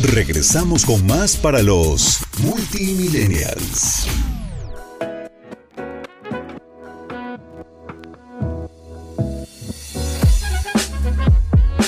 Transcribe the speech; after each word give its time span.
Regresamos 0.00 0.86
con 0.86 1.04
más 1.08 1.36
para 1.36 1.60
los 1.60 2.20
multimillennials. 2.38 4.06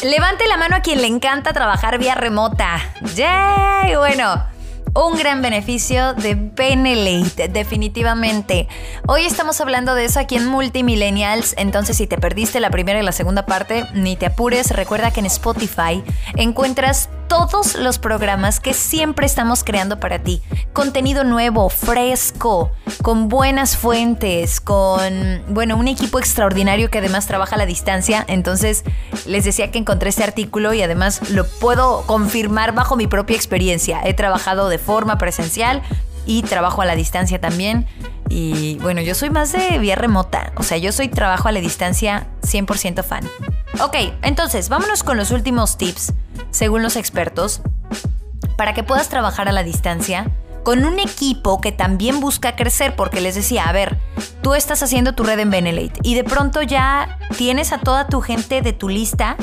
Levante 0.02 0.48
la 0.48 0.56
mano 0.56 0.74
a 0.74 0.80
quien 0.80 1.00
le 1.00 1.06
encanta 1.06 1.52
trabajar 1.52 2.00
vía 2.00 2.16
remota. 2.16 2.80
¡Yay! 3.14 3.95
Bueno, 3.95 4.45
un 4.95 5.16
gran 5.16 5.40
beneficio 5.40 6.14
de 6.14 6.34
Benelate, 6.34 7.46
definitivamente. 7.46 8.66
Hoy 9.06 9.24
estamos 9.24 9.61
hablando 9.61 9.95
de 9.95 10.06
eso 10.06 10.18
aquí 10.18 10.34
en 10.34 10.46
Multimillennials, 10.46 11.54
entonces 11.56 11.96
si 11.96 12.08
te 12.08 12.18
perdiste 12.18 12.58
la 12.58 12.70
primera 12.70 12.98
y 12.98 13.04
la 13.04 13.12
segunda 13.12 13.46
parte, 13.46 13.86
ni 13.95 14.16
te 14.16 14.27
apures, 14.27 14.72
recuerda 14.72 15.12
que 15.12 15.20
en 15.20 15.27
Spotify 15.27 16.02
encuentras 16.34 17.08
todos 17.30 17.76
los 17.76 18.00
programas 18.00 18.58
que 18.58 18.74
siempre 18.74 19.24
estamos 19.24 19.62
creando 19.62 20.00
para 20.00 20.18
ti. 20.18 20.43
Contenido 20.72 21.22
nuevo, 21.22 21.68
fresco, 21.68 22.72
con 23.02 23.29
buenas 23.29 23.76
fuentes, 23.76 24.61
con, 24.61 25.40
bueno, 25.46 25.76
un 25.76 25.86
equipo 25.86 26.18
extraordinario 26.18 26.90
que 26.90 26.98
además 26.98 27.29
trabaja 27.29 27.54
a 27.54 27.58
la 27.58 27.66
distancia. 27.66 28.24
Entonces, 28.26 28.82
les 29.26 29.44
decía 29.44 29.71
que 29.71 29.79
encontré 29.79 30.08
este 30.08 30.24
artículo 30.24 30.74
y 30.74 30.82
además 30.82 31.30
lo 31.30 31.46
puedo 31.46 32.02
confirmar 32.08 32.74
bajo 32.74 32.97
mi 32.97 33.06
propia 33.06 33.36
experiencia. 33.36 34.00
He 34.02 34.12
trabajado 34.12 34.69
de 34.69 34.78
forma 34.78 35.16
presencial 35.16 35.83
y 36.27 36.42
trabajo 36.42 36.83
a 36.83 36.84
la 36.84 36.97
distancia 36.97 37.41
también. 37.41 37.86
Y 38.30 38.77
bueno, 38.77 39.02
yo 39.02 39.14
soy 39.14 39.28
más 39.28 39.52
de 39.52 39.78
vía 39.78 39.97
remota. 39.97 40.52
O 40.56 40.62
sea, 40.62 40.78
yo 40.78 40.92
soy 40.92 41.08
trabajo 41.08 41.48
a 41.48 41.52
la 41.52 41.61
distancia 41.61 42.28
100% 42.42 43.05
fan. 43.05 43.28
Ok, 43.83 43.97
entonces, 44.22 44.69
vámonos 44.69 45.02
con 45.02 45.19
los 45.19 45.33
últimos 45.33 45.77
tips 45.77 46.14
según 46.50 46.83
los 46.83 46.97
expertos, 46.97 47.61
para 48.56 48.74
que 48.74 48.83
puedas 48.83 49.08
trabajar 49.08 49.48
a 49.48 49.52
la 49.52 49.62
distancia 49.62 50.30
con 50.62 50.84
un 50.84 50.98
equipo 50.98 51.60
que 51.60 51.72
también 51.72 52.20
busca 52.20 52.55
crecer, 52.55 52.94
porque 52.94 53.20
les 53.20 53.34
decía, 53.34 53.64
a 53.64 53.72
ver, 53.72 53.98
tú 54.42 54.55
estás 54.55 54.83
haciendo 54.83 55.14
tu 55.14 55.24
red 55.24 55.38
en 55.38 55.50
Benelate 55.50 55.98
y 56.02 56.14
de 56.14 56.24
pronto 56.24 56.60
ya 56.62 57.18
tienes 57.36 57.72
a 57.72 57.78
toda 57.78 58.08
tu 58.08 58.20
gente 58.20 58.60
de 58.60 58.72
tu 58.72 58.88
lista 58.88 59.36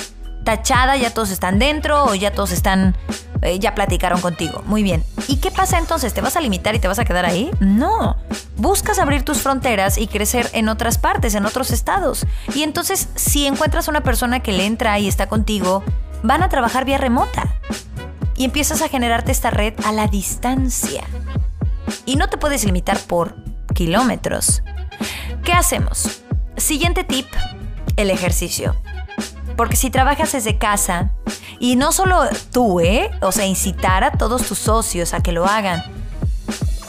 tachada, 0.44 0.96
ya 0.96 1.14
todos 1.14 1.32
están 1.32 1.60
dentro 1.60 2.06
o 2.06 2.16
ya 2.16 2.32
todos 2.32 2.52
están, 2.52 2.96
eh, 3.42 3.60
ya 3.60 3.76
platicaron 3.76 4.22
contigo. 4.22 4.62
Muy 4.66 4.84
bien. 4.84 5.04
¿Y 5.28 5.38
qué 5.38 5.52
pasa 5.52 5.78
entonces? 5.78 6.14
¿Te 6.14 6.22
vas 6.22 6.38
a 6.38 6.42
limitar 6.42 6.74
y 6.76 6.80
te 6.80 6.88
vas 6.88 7.00
a 7.00 7.06
quedar 7.06 7.26
ahí? 7.26 7.52
No. 7.60 8.16
Buscas 8.58 8.98
abrir 8.98 9.24
tus 9.24 9.40
fronteras 9.40 9.98
y 9.98 10.08
crecer 10.08 10.50
en 10.54 10.68
otras 10.68 10.98
partes, 10.98 11.36
en 11.36 11.46
otros 11.46 11.72
estados. 11.72 12.26
Y 12.56 12.64
entonces, 12.64 13.10
si 13.16 13.46
encuentras 13.46 13.88
una 13.88 14.02
persona 14.02 14.42
que 14.42 14.52
le 14.52 14.66
entra 14.66 14.98
y 14.98 15.08
está 15.08 15.28
contigo, 15.28 15.84
van 16.24 16.42
a 16.42 16.50
trabajar 16.50 16.84
vía 16.84 16.98
remota. 16.98 17.56
Y 18.36 18.46
empiezas 18.46 18.82
a 18.82 18.90
generarte 18.90 19.32
esta 19.32 19.52
red 19.52 19.74
a 19.86 19.92
la 19.92 20.08
distancia. 20.08 21.04
Y 22.06 22.16
no 22.16 22.30
te 22.30 22.38
puedes 22.38 22.66
limitar 22.66 22.98
por 23.00 23.36
kilómetros. 23.74 24.64
¿Qué 25.44 25.54
hacemos? 25.54 26.22
Siguiente 26.58 27.04
tip, 27.04 27.28
el 27.96 28.10
ejercicio. 28.10 28.76
Porque 29.56 29.76
si 29.76 29.90
trabajas 29.90 30.32
desde 30.32 30.58
casa, 30.58 31.12
y 31.60 31.76
no 31.76 31.92
solo 31.92 32.22
tú, 32.52 32.80
¿eh? 32.80 33.12
O 33.22 33.32
sea, 33.32 33.46
incitar 33.46 34.04
a 34.04 34.12
todos 34.12 34.44
tus 34.44 34.58
socios 34.58 35.14
a 35.14 35.22
que 35.22 35.32
lo 35.32 35.46
hagan. 35.46 35.84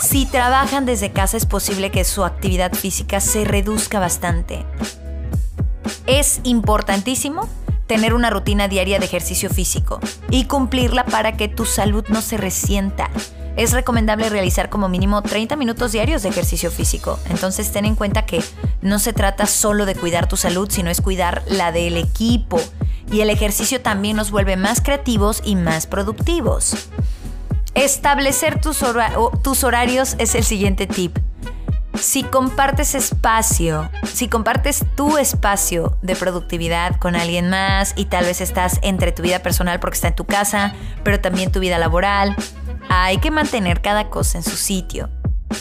Si 0.00 0.26
trabajan 0.26 0.86
desde 0.86 1.10
casa 1.10 1.36
es 1.36 1.44
posible 1.44 1.90
que 1.90 2.04
su 2.04 2.24
actividad 2.24 2.72
física 2.72 3.20
se 3.20 3.44
reduzca 3.44 3.98
bastante. 3.98 4.64
Es 6.06 6.40
importantísimo 6.44 7.48
tener 7.86 8.14
una 8.14 8.30
rutina 8.30 8.68
diaria 8.68 8.98
de 9.00 9.06
ejercicio 9.06 9.50
físico 9.50 9.98
y 10.30 10.44
cumplirla 10.44 11.04
para 11.04 11.36
que 11.36 11.48
tu 11.48 11.64
salud 11.64 12.04
no 12.08 12.22
se 12.22 12.36
resienta. 12.36 13.10
Es 13.56 13.72
recomendable 13.72 14.28
realizar 14.28 14.70
como 14.70 14.88
mínimo 14.88 15.20
30 15.22 15.56
minutos 15.56 15.90
diarios 15.90 16.22
de 16.22 16.28
ejercicio 16.28 16.70
físico. 16.70 17.18
Entonces 17.28 17.72
ten 17.72 17.84
en 17.84 17.96
cuenta 17.96 18.24
que 18.24 18.40
no 18.82 19.00
se 19.00 19.12
trata 19.12 19.46
solo 19.46 19.84
de 19.84 19.96
cuidar 19.96 20.28
tu 20.28 20.36
salud, 20.36 20.70
sino 20.70 20.90
es 20.90 21.00
cuidar 21.00 21.42
la 21.48 21.72
del 21.72 21.96
equipo. 21.96 22.60
Y 23.10 23.22
el 23.22 23.30
ejercicio 23.30 23.80
también 23.80 24.16
nos 24.16 24.30
vuelve 24.30 24.56
más 24.56 24.80
creativos 24.80 25.42
y 25.44 25.56
más 25.56 25.88
productivos. 25.88 26.88
Establecer 27.78 28.60
tus, 28.60 28.82
horarios 29.62 30.16
es 30.18 30.34
el 30.34 30.42
siguiente 30.42 30.88
tip 30.88 31.16
si 31.94 32.24
compartes 32.24 32.96
espacio, 32.96 33.88
si 34.04 34.26
compartes 34.26 34.84
tu 34.96 35.16
espacio 35.16 35.96
de 36.02 36.16
productividad 36.16 36.96
con 36.96 37.14
alguien 37.14 37.50
más 37.50 37.94
y 37.96 38.06
tal 38.06 38.24
vez 38.24 38.40
estás 38.40 38.80
entre 38.82 39.12
tu 39.12 39.22
vida 39.22 39.40
personal 39.40 39.78
porque 39.78 39.94
está 39.94 40.08
en 40.08 40.16
tu 40.16 40.24
casa, 40.24 40.74
pero 41.04 41.20
también 41.20 41.52
tu 41.52 41.60
vida 41.60 41.78
laboral, 41.78 42.34
hay 42.88 43.18
que 43.18 43.30
mantener 43.30 43.80
cada 43.80 44.10
cosa 44.10 44.38
en 44.38 44.44
su 44.44 44.56
sitio. 44.56 45.08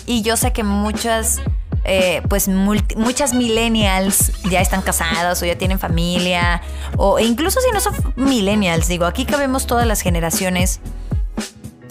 Y 0.07 0.23
yo 0.23 0.37
sé 0.37 0.53
que 0.53 0.63
muchas, 0.63 1.39
eh, 1.85 2.23
pues 2.29 2.47
muchas 2.47 3.33
millennials 3.33 4.31
ya 4.49 4.61
están 4.61 4.81
casadas 4.81 5.41
o 5.41 5.45
ya 5.45 5.57
tienen 5.57 5.79
familia, 5.79 6.61
o 6.97 7.19
incluso 7.19 7.59
si 7.61 7.71
no 7.71 7.79
son 7.79 7.93
millennials, 8.15 8.87
digo, 8.87 9.05
aquí 9.05 9.25
cabemos 9.25 9.65
todas 9.65 9.87
las 9.87 10.01
generaciones, 10.01 10.81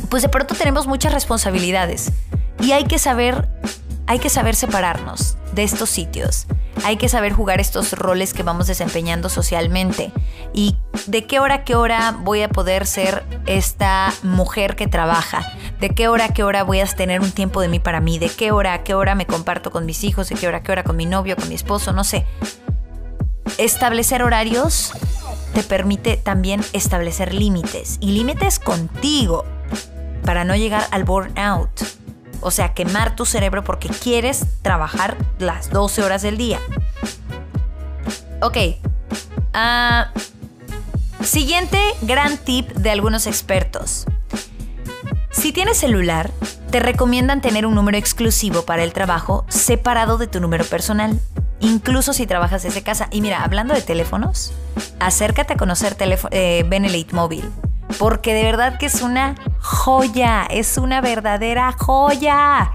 pues 0.07 0.23
de 0.23 0.29
pronto 0.29 0.55
tenemos 0.55 0.87
muchas 0.87 1.13
responsabilidades 1.13 2.13
y 2.61 2.73
hay 2.73 2.85
que 2.85 2.99
saber 2.99 3.49
hay 4.07 4.19
que 4.21 4.31
saber 4.31 4.55
separarnos 4.55 5.37
de 5.53 5.65
estos 5.65 5.91
sitios. 5.91 6.47
Hay 6.85 6.97
que 6.97 7.09
saber 7.09 7.33
jugar 7.33 7.61
estos 7.61 7.93
roles 7.93 8.35
que 8.35 8.43
vamos 8.43 8.67
desempeñando 8.67 9.29
socialmente. 9.29 10.13
Y 10.53 10.77
de 11.07 11.27
qué 11.27 11.41
hora 11.41 11.55
a 11.55 11.65
qué 11.65 11.75
hora 11.75 12.17
voy 12.21 12.43
a 12.43 12.49
poder 12.49 12.87
ser 12.87 13.25
esta 13.47 14.13
mujer 14.23 14.77
que 14.77 14.87
trabaja. 14.87 15.53
De 15.81 15.91
qué 15.91 16.07
hora 16.09 16.27
a 16.27 16.29
qué 16.29 16.45
hora 16.45 16.63
voy 16.63 16.81
a 16.81 16.87
tener 16.87 17.21
un 17.21 17.33
tiempo 17.33 17.61
de 17.61 17.69
mí 17.69 17.81
para 17.81 18.01
mí. 18.01 18.19
De 18.19 18.29
qué 18.29 18.53
hora 18.53 18.75
a 18.75 18.85
qué 18.85 18.95
hora 18.95 19.15
me 19.15 19.27
comparto 19.27 19.73
con 19.73 19.87
mis 19.87 20.05
hijos. 20.05 20.29
De 20.29 20.37
qué 20.37 20.47
hora 20.47 20.59
a 20.59 20.63
qué 20.63 20.71
hora 20.71 20.85
con 20.85 20.97
mi 20.97 21.07
novio, 21.07 21.35
con 21.35 21.49
mi 21.49 21.55
esposo, 21.57 21.93
no 21.93 22.05
sé. 22.05 22.27
Establecer 23.59 24.23
horarios 24.23 24.93
te 25.55 25.63
permite 25.63 26.17
también 26.17 26.63
establecer 26.75 27.35
límites. 27.35 27.97
Y 28.01 28.13
límites 28.13 28.61
contigo 28.61 29.45
para 30.27 30.45
no 30.45 30.55
llegar 30.55 30.87
al 30.91 31.05
burnout 31.05 31.71
o 32.41 32.51
sea, 32.51 32.75
quemar 32.75 33.17
tu 33.17 33.27
cerebro 33.27 33.65
porque 33.65 33.89
quieres 33.89 34.47
trabajar 34.63 35.17
las 35.39 35.71
12 35.71 36.03
horas 36.03 36.23
del 36.23 36.37
día. 36.37 36.61
Ok. 38.41 38.57
Ah, 39.53 40.13
siguiente 41.23 41.79
gran 42.03 42.37
tip 42.39 42.71
de 42.71 42.91
algunos 42.91 43.27
expertos. 43.27 44.07
Si 45.31 45.53
tienes 45.53 45.79
celular, 45.79 46.31
te 46.71 46.81
recomiendan 46.81 47.41
tener 47.41 47.67
un 47.67 47.75
número 47.75 47.99
exclusivo 47.99 48.63
para 48.63 48.85
el 48.85 48.93
trabajo 48.93 49.45
separado 49.49 50.19
de 50.19 50.27
tu 50.27 50.41
número 50.41 50.65
personal, 50.65 51.19
incluso 51.61 52.13
si 52.13 52.27
trabajas 52.27 52.63
desde 52.63 52.83
casa. 52.83 53.09
Y 53.11 53.23
mira, 53.23 53.43
hablando 53.43 53.75
de 53.75 53.83
teléfonos, 53.83 54.53
acércate 55.01 55.55
a 55.55 55.57
conocer 55.57 55.97
eh, 56.31 57.07
Móvil 57.13 57.51
porque 57.99 58.35
de 58.35 58.43
verdad 58.43 58.79
que 58.79 58.87
es 58.87 59.03
una 59.03 59.35
joya, 59.61 60.47
es 60.51 60.79
una 60.79 61.01
verdadera 61.01 61.73
joya. 61.73 62.73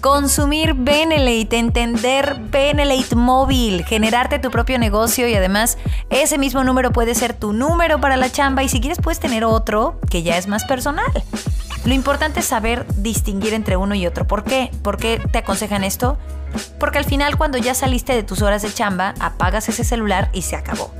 Consumir 0.00 0.74
Benelate, 0.74 1.58
entender 1.58 2.36
Benelate 2.50 3.16
móvil, 3.16 3.84
generarte 3.84 4.38
tu 4.38 4.50
propio 4.50 4.78
negocio 4.78 5.26
y 5.26 5.34
además 5.34 5.78
ese 6.10 6.38
mismo 6.38 6.64
número 6.64 6.92
puede 6.92 7.14
ser 7.14 7.32
tu 7.32 7.52
número 7.52 8.00
para 8.00 8.16
la 8.16 8.30
chamba 8.30 8.62
y 8.62 8.68
si 8.68 8.80
quieres 8.80 8.98
puedes 9.02 9.20
tener 9.20 9.44
otro 9.44 9.98
que 10.10 10.22
ya 10.22 10.36
es 10.36 10.46
más 10.48 10.64
personal. 10.64 11.10
Lo 11.84 11.94
importante 11.94 12.40
es 12.40 12.46
saber 12.46 12.86
distinguir 12.96 13.54
entre 13.54 13.76
uno 13.76 13.94
y 13.94 14.06
otro. 14.06 14.26
¿Por 14.26 14.44
qué? 14.44 14.70
¿Por 14.82 14.98
qué 14.98 15.20
te 15.32 15.38
aconsejan 15.38 15.82
esto? 15.82 16.18
Porque 16.78 16.98
al 16.98 17.04
final 17.04 17.38
cuando 17.38 17.56
ya 17.56 17.74
saliste 17.74 18.14
de 18.14 18.22
tus 18.22 18.42
horas 18.42 18.62
de 18.62 18.72
chamba, 18.72 19.14
apagas 19.18 19.68
ese 19.68 19.84
celular 19.84 20.28
y 20.32 20.42
se 20.42 20.56
acabó. 20.56 20.92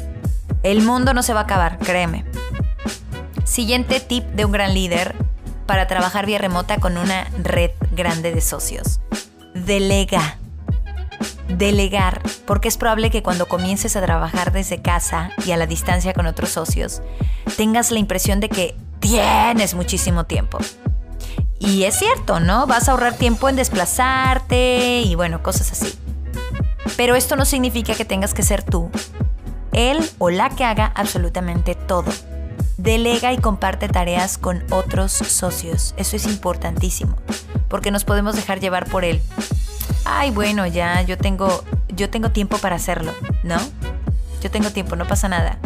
El 0.62 0.82
mundo 0.82 1.12
no 1.12 1.22
se 1.22 1.34
va 1.34 1.40
a 1.40 1.44
acabar, 1.44 1.78
créeme. 1.78 2.24
Siguiente 3.44 4.00
tip 4.00 4.24
de 4.24 4.44
un 4.44 4.52
gran 4.52 4.74
líder 4.74 5.14
para 5.66 5.86
trabajar 5.86 6.26
vía 6.26 6.38
remota 6.38 6.78
con 6.78 6.96
una 6.96 7.28
red 7.42 7.70
grande 7.92 8.32
de 8.32 8.40
socios. 8.40 9.00
Delega. 9.54 10.38
Delegar, 11.48 12.22
porque 12.46 12.68
es 12.68 12.76
probable 12.76 13.10
que 13.10 13.22
cuando 13.22 13.48
comiences 13.48 13.96
a 13.96 14.02
trabajar 14.02 14.52
desde 14.52 14.80
casa 14.80 15.30
y 15.44 15.50
a 15.50 15.56
la 15.56 15.66
distancia 15.66 16.12
con 16.12 16.26
otros 16.26 16.50
socios, 16.50 17.02
tengas 17.56 17.90
la 17.90 17.98
impresión 17.98 18.40
de 18.40 18.48
que 18.48 18.76
tienes 19.00 19.74
muchísimo 19.74 20.24
tiempo. 20.24 20.58
Y 21.58 21.84
es 21.84 21.98
cierto, 21.98 22.40
¿no? 22.40 22.66
Vas 22.66 22.88
a 22.88 22.92
ahorrar 22.92 23.14
tiempo 23.14 23.48
en 23.48 23.56
desplazarte 23.56 25.02
y 25.02 25.14
bueno, 25.14 25.42
cosas 25.42 25.72
así. 25.72 25.98
Pero 26.96 27.16
esto 27.16 27.36
no 27.36 27.44
significa 27.44 27.94
que 27.94 28.04
tengas 28.04 28.32
que 28.32 28.42
ser 28.42 28.62
tú, 28.62 28.90
él 29.72 29.98
o 30.18 30.30
la 30.30 30.50
que 30.50 30.64
haga 30.64 30.92
absolutamente 30.94 31.74
todo. 31.74 32.12
Delega 32.82 33.32
y 33.34 33.38
comparte 33.38 33.88
tareas 33.88 34.38
con 34.38 34.64
otros 34.70 35.12
socios. 35.12 35.94
Eso 35.98 36.16
es 36.16 36.24
importantísimo, 36.24 37.16
porque 37.68 37.90
nos 37.90 38.04
podemos 38.04 38.36
dejar 38.36 38.58
llevar 38.58 38.88
por 38.88 39.04
él. 39.04 39.20
Ay, 40.06 40.30
bueno, 40.30 40.66
ya 40.66 41.02
yo 41.02 41.18
tengo 41.18 41.62
yo 41.94 42.08
tengo 42.08 42.30
tiempo 42.30 42.56
para 42.56 42.76
hacerlo, 42.76 43.12
¿no? 43.42 43.58
Yo 44.42 44.50
tengo 44.50 44.70
tiempo, 44.70 44.96
no 44.96 45.06
pasa 45.06 45.28
nada. 45.28 45.58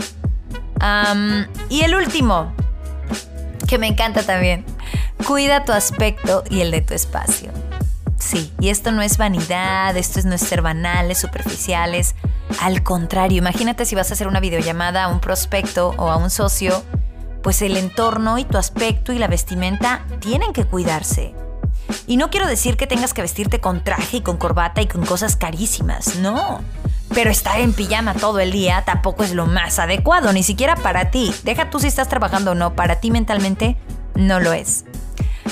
y 1.68 1.82
el 1.82 1.94
último, 1.94 2.52
que 3.68 3.78
me 3.78 3.86
encanta 3.86 4.24
también. 4.24 4.64
Cuida 5.24 5.64
tu 5.64 5.70
aspecto 5.70 6.42
y 6.50 6.62
el 6.62 6.72
de 6.72 6.80
tu 6.80 6.94
espacio. 6.94 7.52
Sí, 8.18 8.52
y 8.58 8.70
esto 8.70 8.90
no 8.90 9.02
es 9.02 9.18
vanidad, 9.18 9.96
esto 9.96 10.20
no 10.24 10.34
es 10.34 10.40
ser 10.40 10.62
banales, 10.62 11.18
superficiales. 11.18 12.16
Al 12.60 12.82
contrario, 12.82 13.38
imagínate 13.38 13.86
si 13.86 13.94
vas 13.94 14.10
a 14.10 14.14
hacer 14.14 14.26
una 14.26 14.40
videollamada 14.40 15.04
a 15.04 15.08
un 15.08 15.20
prospecto 15.20 15.94
o 15.96 16.10
a 16.10 16.16
un 16.16 16.30
socio, 16.30 16.82
pues 17.44 17.60
el 17.60 17.76
entorno 17.76 18.38
y 18.38 18.44
tu 18.44 18.56
aspecto 18.56 19.12
y 19.12 19.18
la 19.18 19.28
vestimenta 19.28 20.06
tienen 20.18 20.54
que 20.54 20.64
cuidarse. 20.64 21.34
Y 22.06 22.16
no 22.16 22.30
quiero 22.30 22.46
decir 22.46 22.78
que 22.78 22.86
tengas 22.86 23.12
que 23.12 23.20
vestirte 23.20 23.60
con 23.60 23.84
traje 23.84 24.16
y 24.16 24.20
con 24.22 24.38
corbata 24.38 24.80
y 24.80 24.86
con 24.86 25.04
cosas 25.04 25.36
carísimas, 25.36 26.16
no. 26.16 26.62
Pero 27.14 27.30
estar 27.30 27.60
en 27.60 27.74
pijama 27.74 28.14
todo 28.14 28.40
el 28.40 28.50
día 28.50 28.82
tampoco 28.86 29.24
es 29.24 29.34
lo 29.34 29.44
más 29.44 29.78
adecuado, 29.78 30.32
ni 30.32 30.42
siquiera 30.42 30.74
para 30.74 31.10
ti. 31.10 31.34
Deja 31.44 31.68
tú 31.68 31.80
si 31.80 31.86
estás 31.86 32.08
trabajando 32.08 32.52
o 32.52 32.54
no, 32.54 32.74
para 32.74 32.98
ti 33.00 33.10
mentalmente 33.10 33.76
no 34.14 34.40
lo 34.40 34.54
es. 34.54 34.86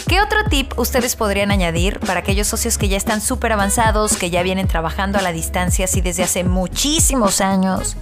¿Qué 0.08 0.22
otro 0.22 0.44
tip 0.48 0.78
ustedes 0.78 1.14
podrían 1.14 1.50
añadir 1.50 2.00
para 2.00 2.20
aquellos 2.20 2.48
socios 2.48 2.78
que 2.78 2.88
ya 2.88 2.96
están 2.96 3.20
súper 3.20 3.52
avanzados, 3.52 4.16
que 4.16 4.30
ya 4.30 4.42
vienen 4.42 4.66
trabajando 4.66 5.18
a 5.18 5.22
la 5.22 5.32
distancia 5.32 5.84
así 5.84 6.00
desde 6.00 6.22
hace 6.22 6.42
muchísimos 6.42 7.42
años? 7.42 7.98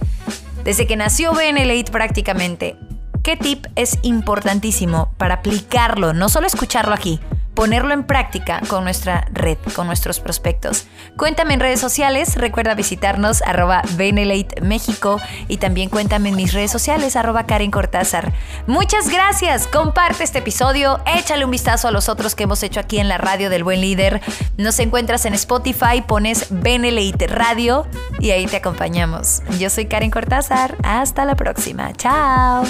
Desde 0.63 0.87
que 0.87 0.95
nació 0.95 1.33
BNLate 1.33 1.91
prácticamente. 1.91 2.77
¿Qué 3.23 3.37
tip 3.37 3.67
es 3.75 3.99
importantísimo 4.01 5.13
para 5.17 5.35
aplicarlo, 5.35 6.13
no 6.13 6.27
solo 6.27 6.47
escucharlo 6.47 6.93
aquí, 6.93 7.19
ponerlo 7.53 7.93
en 7.93 8.03
práctica 8.03 8.61
con 8.67 8.83
nuestra 8.83 9.27
red, 9.31 9.57
con 9.75 9.87
nuestros 9.87 10.19
prospectos. 10.19 10.87
Cuéntame 11.17 11.53
en 11.53 11.59
redes 11.59 11.79
sociales, 11.79 12.35
recuerda 12.35 12.73
visitarnos 12.73 13.41
arroba 13.43 13.83
Benelate 13.95 14.55
y 15.47 15.57
también 15.57 15.89
cuéntame 15.89 16.29
en 16.29 16.35
mis 16.35 16.53
redes 16.53 16.71
sociales 16.71 17.15
arroba 17.15 17.45
Karen 17.45 17.69
Cortázar. 17.69 18.33
Muchas 18.67 19.09
gracias, 19.09 19.67
comparte 19.67 20.23
este 20.23 20.39
episodio, 20.39 20.99
échale 21.05 21.45
un 21.45 21.51
vistazo 21.51 21.87
a 21.87 21.91
los 21.91 22.09
otros 22.09 22.33
que 22.33 22.43
hemos 22.43 22.63
hecho 22.63 22.79
aquí 22.79 22.99
en 22.99 23.07
la 23.07 23.19
radio 23.19 23.49
del 23.49 23.63
buen 23.63 23.81
líder. 23.81 24.21
Nos 24.57 24.79
encuentras 24.79 25.25
en 25.25 25.33
Spotify, 25.35 26.01
pones 26.07 26.47
Benelate 26.49 27.27
Radio 27.27 27.85
y 28.19 28.31
ahí 28.31 28.47
te 28.47 28.57
acompañamos. 28.57 29.43
Yo 29.59 29.69
soy 29.69 29.85
Karen 29.85 30.09
Cortázar, 30.09 30.77
hasta 30.83 31.25
la 31.25 31.35
próxima, 31.35 31.93
chao. 31.93 32.63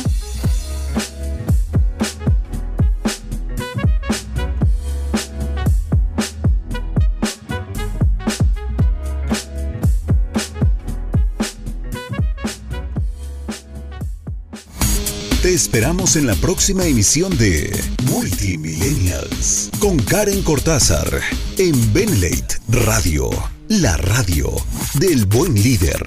Te 15.51 15.55
esperamos 15.55 16.15
en 16.15 16.27
la 16.27 16.35
próxima 16.35 16.85
emisión 16.85 17.37
de 17.37 17.77
Multimillennials 18.05 19.69
con 19.79 19.97
Karen 19.97 20.43
Cortázar 20.43 21.19
en 21.57 21.91
Benlate 21.91 22.61
Radio, 22.69 23.29
la 23.67 23.97
radio 23.97 24.49
del 24.93 25.25
buen 25.25 25.53
líder. 25.53 26.01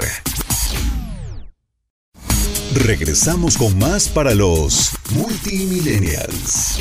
Regresamos 2.72 3.58
con 3.58 3.78
más 3.78 4.08
para 4.08 4.34
los 4.34 4.92
Multimillennials. 5.10 6.78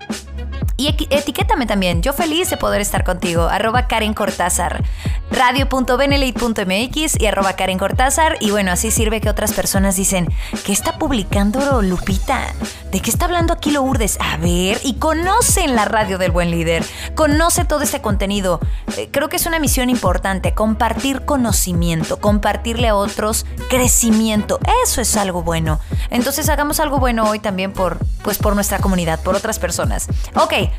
y 0.80 0.88
etiquétame 1.10 1.66
también. 1.66 2.00
Yo 2.00 2.14
feliz 2.14 2.48
de 2.48 2.56
poder 2.56 2.80
estar 2.80 3.04
contigo. 3.04 3.42
Arroba 3.42 3.86
Karen 3.86 4.14
Cortázar. 4.14 4.82
Radio.benelite.mx 5.30 7.20
y 7.20 7.26
arroba 7.26 7.52
Karen 7.52 7.78
Cortázar. 7.78 8.36
Y 8.40 8.50
bueno, 8.50 8.72
así 8.72 8.90
sirve 8.90 9.20
que 9.20 9.28
otras 9.28 9.52
personas 9.52 9.96
dicen, 9.96 10.32
¿qué 10.64 10.72
está 10.72 10.98
publicando 10.98 11.82
Lupita? 11.82 12.54
¿De 12.90 13.00
qué 13.00 13.10
está 13.10 13.26
hablando 13.26 13.52
aquí 13.52 13.70
Lourdes? 13.70 14.18
A 14.20 14.38
ver, 14.38 14.80
y 14.82 14.94
conocen 14.94 15.76
la 15.76 15.84
radio 15.84 16.16
del 16.16 16.30
buen 16.30 16.50
líder. 16.50 16.82
Conoce 17.14 17.64
todo 17.64 17.82
este 17.82 18.00
contenido. 18.00 18.58
Eh, 18.96 19.10
creo 19.12 19.28
que 19.28 19.36
es 19.36 19.46
una 19.46 19.58
misión 19.58 19.90
importante. 19.90 20.54
Compartir 20.54 21.26
conocimiento, 21.26 22.20
compartirle 22.20 22.88
a 22.88 22.96
otros 22.96 23.44
crecimiento. 23.68 24.58
Eso 24.84 25.02
es 25.02 25.16
algo 25.16 25.42
bueno. 25.42 25.78
Entonces 26.08 26.48
hagamos 26.48 26.80
algo 26.80 26.98
bueno 26.98 27.28
hoy 27.28 27.38
también 27.38 27.72
por, 27.72 27.98
pues, 28.22 28.38
por 28.38 28.54
nuestra 28.54 28.78
comunidad, 28.78 29.20
por 29.22 29.36
otras 29.36 29.58
personas. 29.58 30.08
Ok, 30.34 30.69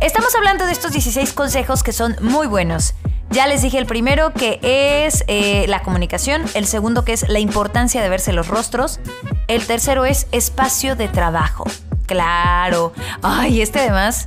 estamos 0.00 0.34
hablando 0.34 0.66
de 0.66 0.72
estos 0.72 0.92
16 0.92 1.32
consejos 1.32 1.82
que 1.82 1.92
son 1.92 2.16
muy 2.20 2.46
buenos. 2.46 2.94
Ya 3.30 3.46
les 3.46 3.60
dije 3.62 3.78
el 3.78 3.86
primero 3.86 4.32
que 4.32 4.58
es 4.62 5.24
eh, 5.28 5.66
la 5.68 5.82
comunicación, 5.82 6.44
el 6.54 6.66
segundo 6.66 7.04
que 7.04 7.12
es 7.12 7.28
la 7.28 7.40
importancia 7.40 8.02
de 8.02 8.08
verse 8.08 8.32
los 8.32 8.48
rostros, 8.48 9.00
el 9.48 9.66
tercero 9.66 10.06
es 10.06 10.26
espacio 10.32 10.96
de 10.96 11.08
trabajo. 11.08 11.64
Claro. 12.06 12.94
Ay, 13.22 13.60
este 13.60 13.80
además, 13.80 14.24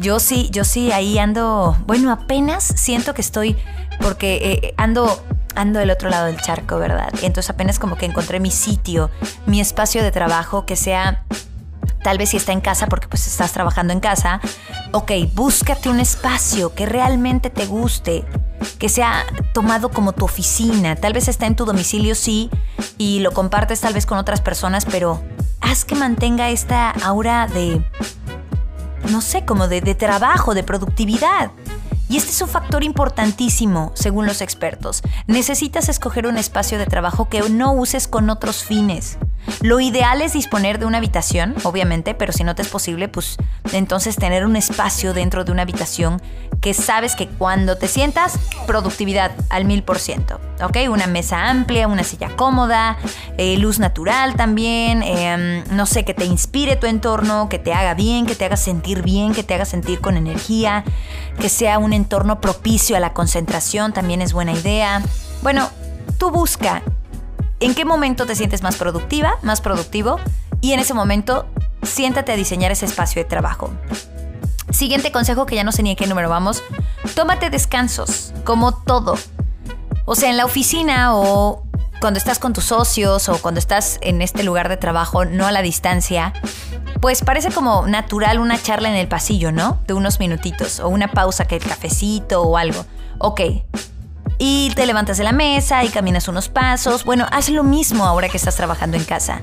yo 0.00 0.18
sí, 0.18 0.48
yo 0.50 0.64
sí 0.64 0.92
ahí 0.92 1.18
ando, 1.18 1.76
bueno, 1.86 2.10
apenas 2.10 2.64
siento 2.64 3.12
que 3.12 3.20
estoy, 3.20 3.56
porque 4.00 4.60
eh, 4.62 4.74
ando 4.78 5.22
ando 5.54 5.78
del 5.78 5.90
otro 5.90 6.08
lado 6.08 6.26
del 6.26 6.40
charco, 6.40 6.78
¿verdad? 6.78 7.12
Entonces 7.22 7.50
apenas 7.50 7.78
como 7.78 7.96
que 7.96 8.06
encontré 8.06 8.40
mi 8.40 8.50
sitio, 8.50 9.10
mi 9.44 9.60
espacio 9.60 10.02
de 10.02 10.10
trabajo 10.10 10.64
que 10.64 10.76
sea 10.76 11.24
tal 12.02 12.18
vez 12.18 12.30
si 12.30 12.36
está 12.36 12.52
en 12.52 12.60
casa 12.60 12.86
porque 12.86 13.08
pues 13.08 13.26
estás 13.26 13.52
trabajando 13.52 13.92
en 13.92 14.00
casa, 14.00 14.40
ok, 14.92 15.12
búscate 15.34 15.88
un 15.88 16.00
espacio 16.00 16.74
que 16.74 16.86
realmente 16.86 17.50
te 17.50 17.66
guste, 17.66 18.24
que 18.78 18.88
sea 18.88 19.24
tomado 19.52 19.90
como 19.90 20.12
tu 20.12 20.24
oficina, 20.24 20.96
tal 20.96 21.12
vez 21.12 21.28
está 21.28 21.46
en 21.46 21.56
tu 21.56 21.64
domicilio 21.64 22.14
sí 22.14 22.50
y 22.98 23.20
lo 23.20 23.32
compartes 23.32 23.80
tal 23.80 23.94
vez 23.94 24.06
con 24.06 24.18
otras 24.18 24.40
personas, 24.40 24.84
pero 24.84 25.22
haz 25.60 25.84
que 25.84 25.94
mantenga 25.94 26.50
esta 26.50 26.90
aura 26.90 27.46
de, 27.46 27.84
no 29.10 29.20
sé, 29.20 29.44
como 29.44 29.68
de, 29.68 29.80
de 29.80 29.94
trabajo, 29.94 30.54
de 30.54 30.62
productividad. 30.62 31.50
Y 32.08 32.18
este 32.18 32.30
es 32.30 32.42
un 32.42 32.48
factor 32.48 32.84
importantísimo, 32.84 33.90
según 33.94 34.26
los 34.26 34.42
expertos. 34.42 35.00
Necesitas 35.26 35.88
escoger 35.88 36.26
un 36.26 36.36
espacio 36.36 36.76
de 36.76 36.84
trabajo 36.84 37.30
que 37.30 37.40
no 37.48 37.72
uses 37.72 38.06
con 38.06 38.28
otros 38.28 38.64
fines. 38.64 39.16
Lo 39.60 39.80
ideal 39.80 40.22
es 40.22 40.32
disponer 40.32 40.78
de 40.78 40.86
una 40.86 40.98
habitación, 40.98 41.54
obviamente, 41.64 42.14
pero 42.14 42.32
si 42.32 42.44
no 42.44 42.54
te 42.54 42.62
es 42.62 42.68
posible, 42.68 43.08
pues 43.08 43.36
entonces 43.72 44.16
tener 44.16 44.44
un 44.44 44.56
espacio 44.56 45.14
dentro 45.14 45.44
de 45.44 45.52
una 45.52 45.62
habitación 45.62 46.20
que 46.60 46.74
sabes 46.74 47.16
que 47.16 47.26
cuando 47.26 47.76
te 47.76 47.88
sientas, 47.88 48.38
productividad 48.66 49.32
al 49.50 49.64
mil 49.64 49.82
por 49.82 49.98
ciento, 49.98 50.40
¿ok? 50.62 50.78
Una 50.90 51.08
mesa 51.08 51.48
amplia, 51.48 51.88
una 51.88 52.04
silla 52.04 52.30
cómoda, 52.36 52.98
eh, 53.36 53.56
luz 53.58 53.80
natural 53.80 54.36
también, 54.36 55.02
em, 55.02 55.64
no 55.70 55.86
sé, 55.86 56.04
que 56.04 56.14
te 56.14 56.24
inspire 56.24 56.76
tu 56.76 56.86
entorno, 56.86 57.48
que 57.48 57.58
te 57.58 57.72
haga 57.72 57.94
bien, 57.94 58.26
que 58.26 58.36
te 58.36 58.44
haga 58.44 58.56
sentir 58.56 59.02
bien, 59.02 59.34
que 59.34 59.42
te 59.42 59.54
haga 59.54 59.64
sentir 59.64 60.00
con 60.00 60.16
energía, 60.16 60.84
que 61.40 61.48
sea 61.48 61.78
un 61.78 61.92
entorno 61.92 62.40
propicio 62.40 62.96
a 62.96 63.00
la 63.00 63.12
concentración, 63.12 63.92
también 63.92 64.22
es 64.22 64.32
buena 64.32 64.52
idea. 64.52 65.02
Bueno, 65.42 65.68
tú 66.18 66.30
busca 66.30 66.82
en 67.62 67.74
qué 67.76 67.84
momento 67.84 68.26
te 68.26 68.34
sientes 68.34 68.62
más 68.62 68.76
productiva, 68.76 69.38
más 69.42 69.60
productivo, 69.60 70.18
y 70.60 70.72
en 70.72 70.80
ese 70.80 70.94
momento 70.94 71.46
siéntate 71.82 72.32
a 72.32 72.36
diseñar 72.36 72.72
ese 72.72 72.86
espacio 72.86 73.22
de 73.22 73.28
trabajo. 73.28 73.70
Siguiente 74.70 75.12
consejo 75.12 75.46
que 75.46 75.54
ya 75.54 75.62
no 75.62 75.70
sé 75.70 75.84
ni 75.84 75.90
en 75.90 75.96
qué 75.96 76.08
número 76.08 76.28
vamos, 76.28 76.62
tómate 77.14 77.50
descansos, 77.50 78.32
como 78.44 78.72
todo. 78.74 79.16
O 80.06 80.16
sea, 80.16 80.30
en 80.30 80.36
la 80.36 80.44
oficina 80.44 81.14
o 81.14 81.62
cuando 82.00 82.18
estás 82.18 82.40
con 82.40 82.52
tus 82.52 82.64
socios 82.64 83.28
o 83.28 83.38
cuando 83.40 83.60
estás 83.60 83.98
en 84.02 84.22
este 84.22 84.42
lugar 84.42 84.68
de 84.68 84.76
trabajo, 84.76 85.24
no 85.24 85.46
a 85.46 85.52
la 85.52 85.62
distancia, 85.62 86.32
pues 87.00 87.22
parece 87.22 87.52
como 87.52 87.86
natural 87.86 88.40
una 88.40 88.60
charla 88.60 88.88
en 88.88 88.96
el 88.96 89.06
pasillo, 89.06 89.52
¿no? 89.52 89.78
De 89.86 89.94
unos 89.94 90.18
minutitos 90.18 90.80
o 90.80 90.88
una 90.88 91.12
pausa 91.12 91.44
que 91.44 91.56
el 91.56 91.62
cafecito 91.62 92.42
o 92.42 92.56
algo. 92.56 92.84
Ok, 93.18 93.40
y 94.38 94.72
te 94.74 94.86
levantas 94.86 95.18
de 95.18 95.24
la 95.24 95.32
mesa 95.32 95.84
y 95.84 95.88
caminas 95.88 96.28
unos 96.28 96.48
pasos. 96.48 97.04
Bueno, 97.04 97.26
haz 97.30 97.48
lo 97.48 97.64
mismo 97.64 98.04
ahora 98.04 98.28
que 98.28 98.36
estás 98.36 98.56
trabajando 98.56 98.96
en 98.96 99.04
casa. 99.04 99.42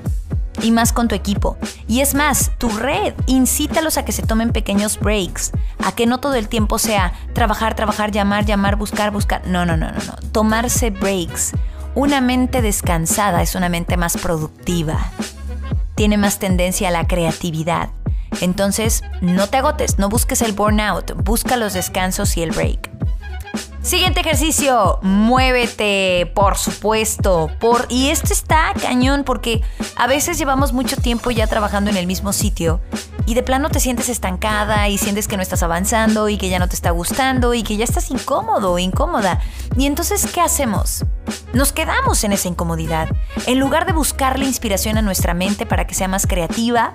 Y 0.62 0.72
más 0.72 0.92
con 0.92 1.08
tu 1.08 1.14
equipo. 1.14 1.56
Y 1.88 2.00
es 2.00 2.14
más, 2.14 2.52
tu 2.58 2.68
red, 2.68 3.14
incítalos 3.26 3.96
a 3.96 4.04
que 4.04 4.12
se 4.12 4.22
tomen 4.22 4.52
pequeños 4.52 4.98
breaks, 5.00 5.52
a 5.82 5.92
que 5.92 6.06
no 6.06 6.18
todo 6.18 6.34
el 6.34 6.48
tiempo 6.48 6.78
sea 6.78 7.14
trabajar, 7.32 7.74
trabajar, 7.74 8.10
llamar, 8.10 8.44
llamar, 8.44 8.76
buscar, 8.76 9.10
buscar. 9.10 9.46
No, 9.46 9.64
no, 9.64 9.76
no, 9.76 9.90
no, 9.90 9.98
no. 9.98 10.16
Tomarse 10.32 10.90
breaks. 10.90 11.52
Una 11.94 12.20
mente 12.20 12.62
descansada 12.62 13.42
es 13.42 13.54
una 13.54 13.68
mente 13.68 13.96
más 13.96 14.16
productiva. 14.16 14.98
Tiene 15.94 16.18
más 16.18 16.38
tendencia 16.38 16.88
a 16.88 16.92
la 16.92 17.06
creatividad. 17.06 17.88
Entonces, 18.40 19.02
no 19.20 19.48
te 19.48 19.58
agotes, 19.58 19.98
no 19.98 20.08
busques 20.08 20.42
el 20.42 20.52
burnout, 20.52 21.12
busca 21.24 21.56
los 21.56 21.72
descansos 21.72 22.36
y 22.36 22.42
el 22.42 22.52
break. 22.52 22.89
Siguiente 23.82 24.20
ejercicio, 24.20 24.98
muévete, 25.02 26.30
por 26.34 26.58
supuesto. 26.58 27.50
Por, 27.58 27.86
y 27.88 28.10
esto 28.10 28.32
está 28.32 28.74
cañón 28.80 29.24
porque 29.24 29.62
a 29.96 30.06
veces 30.06 30.36
llevamos 30.36 30.74
mucho 30.74 30.96
tiempo 30.96 31.30
ya 31.30 31.46
trabajando 31.46 31.90
en 31.90 31.96
el 31.96 32.06
mismo 32.06 32.34
sitio 32.34 32.80
y 33.24 33.34
de 33.34 33.42
plano 33.42 33.70
te 33.70 33.80
sientes 33.80 34.08
estancada 34.08 34.88
y 34.88 34.98
sientes 34.98 35.28
que 35.28 35.36
no 35.36 35.42
estás 35.42 35.62
avanzando 35.62 36.28
y 36.28 36.36
que 36.36 36.48
ya 36.48 36.58
no 36.58 36.68
te 36.68 36.74
está 36.74 36.90
gustando 36.90 37.54
y 37.54 37.62
que 37.62 37.76
ya 37.76 37.84
estás 37.84 38.10
incómodo 38.10 38.78
incómoda. 38.78 39.40
Y 39.76 39.86
entonces, 39.86 40.26
¿qué 40.26 40.40
hacemos? 40.40 41.04
Nos 41.52 41.72
quedamos 41.72 42.22
en 42.24 42.32
esa 42.32 42.48
incomodidad. 42.48 43.08
En 43.46 43.60
lugar 43.60 43.86
de 43.86 43.92
buscarle 43.92 44.44
inspiración 44.44 44.98
a 44.98 45.02
nuestra 45.02 45.32
mente 45.32 45.64
para 45.64 45.86
que 45.86 45.94
sea 45.94 46.08
más 46.08 46.26
creativa, 46.26 46.94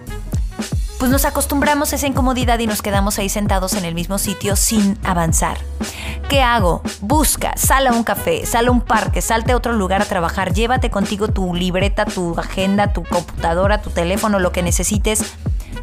pues 1.00 1.12
nos 1.12 1.26
acostumbramos 1.26 1.92
a 1.92 1.98
esa 1.98 2.08
incomodidad 2.08 2.60
y 2.60 2.68
nos 2.68 2.82
quedamos 2.82 3.20
ahí 3.20 3.30
sentados 3.30 3.74
en 3.74 3.86
el 3.86 3.94
mismo 3.94 4.18
sitio 4.18 4.56
sin 4.56 4.98
avanzar. 5.04 5.58
¿Qué 6.30 6.42
hago? 6.42 6.82
Busca, 7.02 7.54
sal 7.58 7.88
a 7.88 7.92
un 7.92 8.04
café, 8.04 8.46
sal 8.46 8.68
a 8.68 8.72
un 8.72 8.82
parque, 8.82 9.22
salte 9.22 9.52
a 9.52 9.58
otro 9.58 9.74
lugar 9.74 10.02
a 10.02 10.06
trabajar, 10.06 10.54
llévate 10.54 10.90
contigo 10.90 11.28
tu 11.28 11.54
libreta, 11.54 12.06
tu 12.06 12.38
agenda, 12.40 12.94
tu 12.94 13.04
computadora, 13.04 13.82
tu 13.82 13.90
teléfono, 13.90 14.40
lo 14.40 14.52
que 14.52 14.64
necesites. 14.64 15.36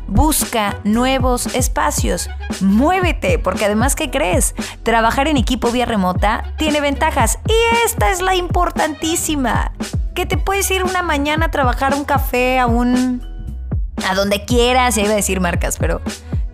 Busca 0.09 0.78
nuevos 0.85 1.47
espacios, 1.54 2.28
muévete, 2.61 3.38
porque 3.38 3.66
además, 3.66 3.95
¿qué 3.95 4.11
crees? 4.11 4.54
Trabajar 4.83 5.28
en 5.28 5.37
equipo 5.37 5.71
vía 5.71 5.87
remota 5.87 6.52
tiene 6.59 6.81
ventajas 6.81 7.38
y 7.47 7.87
esta 7.87 8.11
es 8.11 8.21
la 8.21 8.35
importantísima. 8.35 9.73
Que 10.14 10.26
te 10.26 10.37
puedes 10.37 10.71
ir 10.71 10.85
una 10.85 11.02
mañana 11.02 11.47
a 11.47 11.50
trabajar 11.50 11.95
un 11.95 12.04
café, 12.04 12.59
a 12.59 12.66
un 12.66 13.31
a 14.09 14.14
donde 14.14 14.44
quieras, 14.44 14.94
ya 14.94 15.02
iba 15.02 15.12
a 15.12 15.16
decir 15.16 15.40
marcas, 15.40 15.76
pero 15.78 16.00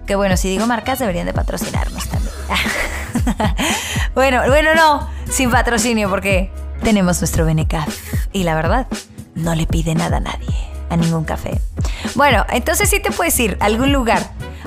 que 0.06 0.14
bueno, 0.14 0.36
si 0.36 0.48
digo 0.48 0.66
marcas 0.66 0.98
deberían 0.98 1.26
de 1.26 1.32
patrocinarnos 1.32 2.08
también. 2.08 2.34
bueno, 4.14 4.42
bueno, 4.48 4.74
no, 4.74 5.08
sin 5.30 5.50
patrocinio 5.50 6.08
porque 6.08 6.50
tenemos 6.82 7.20
nuestro 7.20 7.44
Benecaf 7.44 7.88
y 8.32 8.44
la 8.44 8.54
verdad, 8.54 8.86
no 9.34 9.54
le 9.54 9.66
pide 9.66 9.94
nada 9.94 10.16
a 10.16 10.20
nadie, 10.20 10.54
a 10.90 10.96
ningún 10.96 11.24
café. 11.24 11.60
Bueno, 12.14 12.46
entonces 12.50 12.88
sí 12.88 13.00
te 13.00 13.10
puedes 13.10 13.38
ir 13.38 13.56
a 13.60 13.66
algún 13.66 13.92
lugar, 13.92 14.22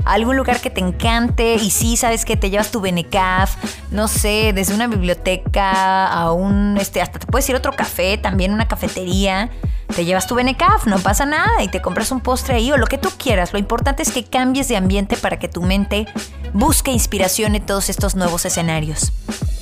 a 0.05 0.13
algún 0.13 0.37
lugar 0.37 0.59
que 0.61 0.69
te 0.69 0.81
encante 0.81 1.55
y 1.55 1.69
sí 1.69 1.97
sabes 1.97 2.25
que 2.25 2.37
te 2.37 2.49
llevas 2.49 2.71
tu 2.71 2.81
Benecaf, 2.81 3.55
no 3.91 4.07
sé, 4.07 4.51
desde 4.53 4.73
una 4.73 4.87
biblioteca 4.87 6.07
a 6.07 6.31
un, 6.31 6.77
este, 6.79 7.01
hasta 7.01 7.19
te 7.19 7.27
puedes 7.27 7.47
ir 7.49 7.55
a 7.55 7.59
otro 7.59 7.73
café, 7.73 8.17
también 8.17 8.53
una 8.53 8.67
cafetería 8.67 9.49
te 9.91 10.05
llevas 10.05 10.25
tu 10.25 10.35
Benecaf, 10.35 10.85
no 10.87 10.99
pasa 10.99 11.25
nada, 11.25 11.61
y 11.63 11.67
te 11.67 11.81
compras 11.81 12.11
un 12.11 12.21
postre 12.21 12.55
ahí 12.55 12.71
o 12.71 12.77
lo 12.77 12.87
que 12.87 12.97
tú 12.97 13.09
quieras. 13.17 13.53
Lo 13.53 13.59
importante 13.59 14.03
es 14.03 14.11
que 14.11 14.23
cambies 14.23 14.67
de 14.67 14.77
ambiente 14.77 15.17
para 15.17 15.37
que 15.37 15.47
tu 15.47 15.61
mente 15.61 16.07
busque 16.53 16.91
inspiración 16.91 17.55
en 17.55 17.65
todos 17.65 17.89
estos 17.89 18.15
nuevos 18.15 18.45
escenarios. 18.45 19.11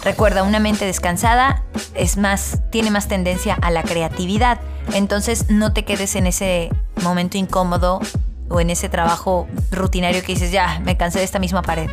Recuerda, 0.03 0.43
una 0.43 0.59
mente 0.59 0.85
descansada 0.85 1.63
es 1.93 2.17
más, 2.17 2.59
tiene 2.71 2.91
más 2.91 3.07
tendencia 3.07 3.57
a 3.61 3.71
la 3.71 3.83
creatividad. 3.83 4.59
Entonces 4.93 5.49
no 5.49 5.73
te 5.73 5.83
quedes 5.83 6.15
en 6.15 6.27
ese 6.27 6.69
momento 7.03 7.37
incómodo 7.37 7.99
o 8.49 8.59
en 8.59 8.69
ese 8.69 8.89
trabajo 8.89 9.47
rutinario 9.71 10.21
que 10.21 10.33
dices, 10.33 10.51
ya, 10.51 10.79
me 10.79 10.97
cansé 10.97 11.19
de 11.19 11.25
esta 11.25 11.39
misma 11.39 11.61
pared. 11.61 11.89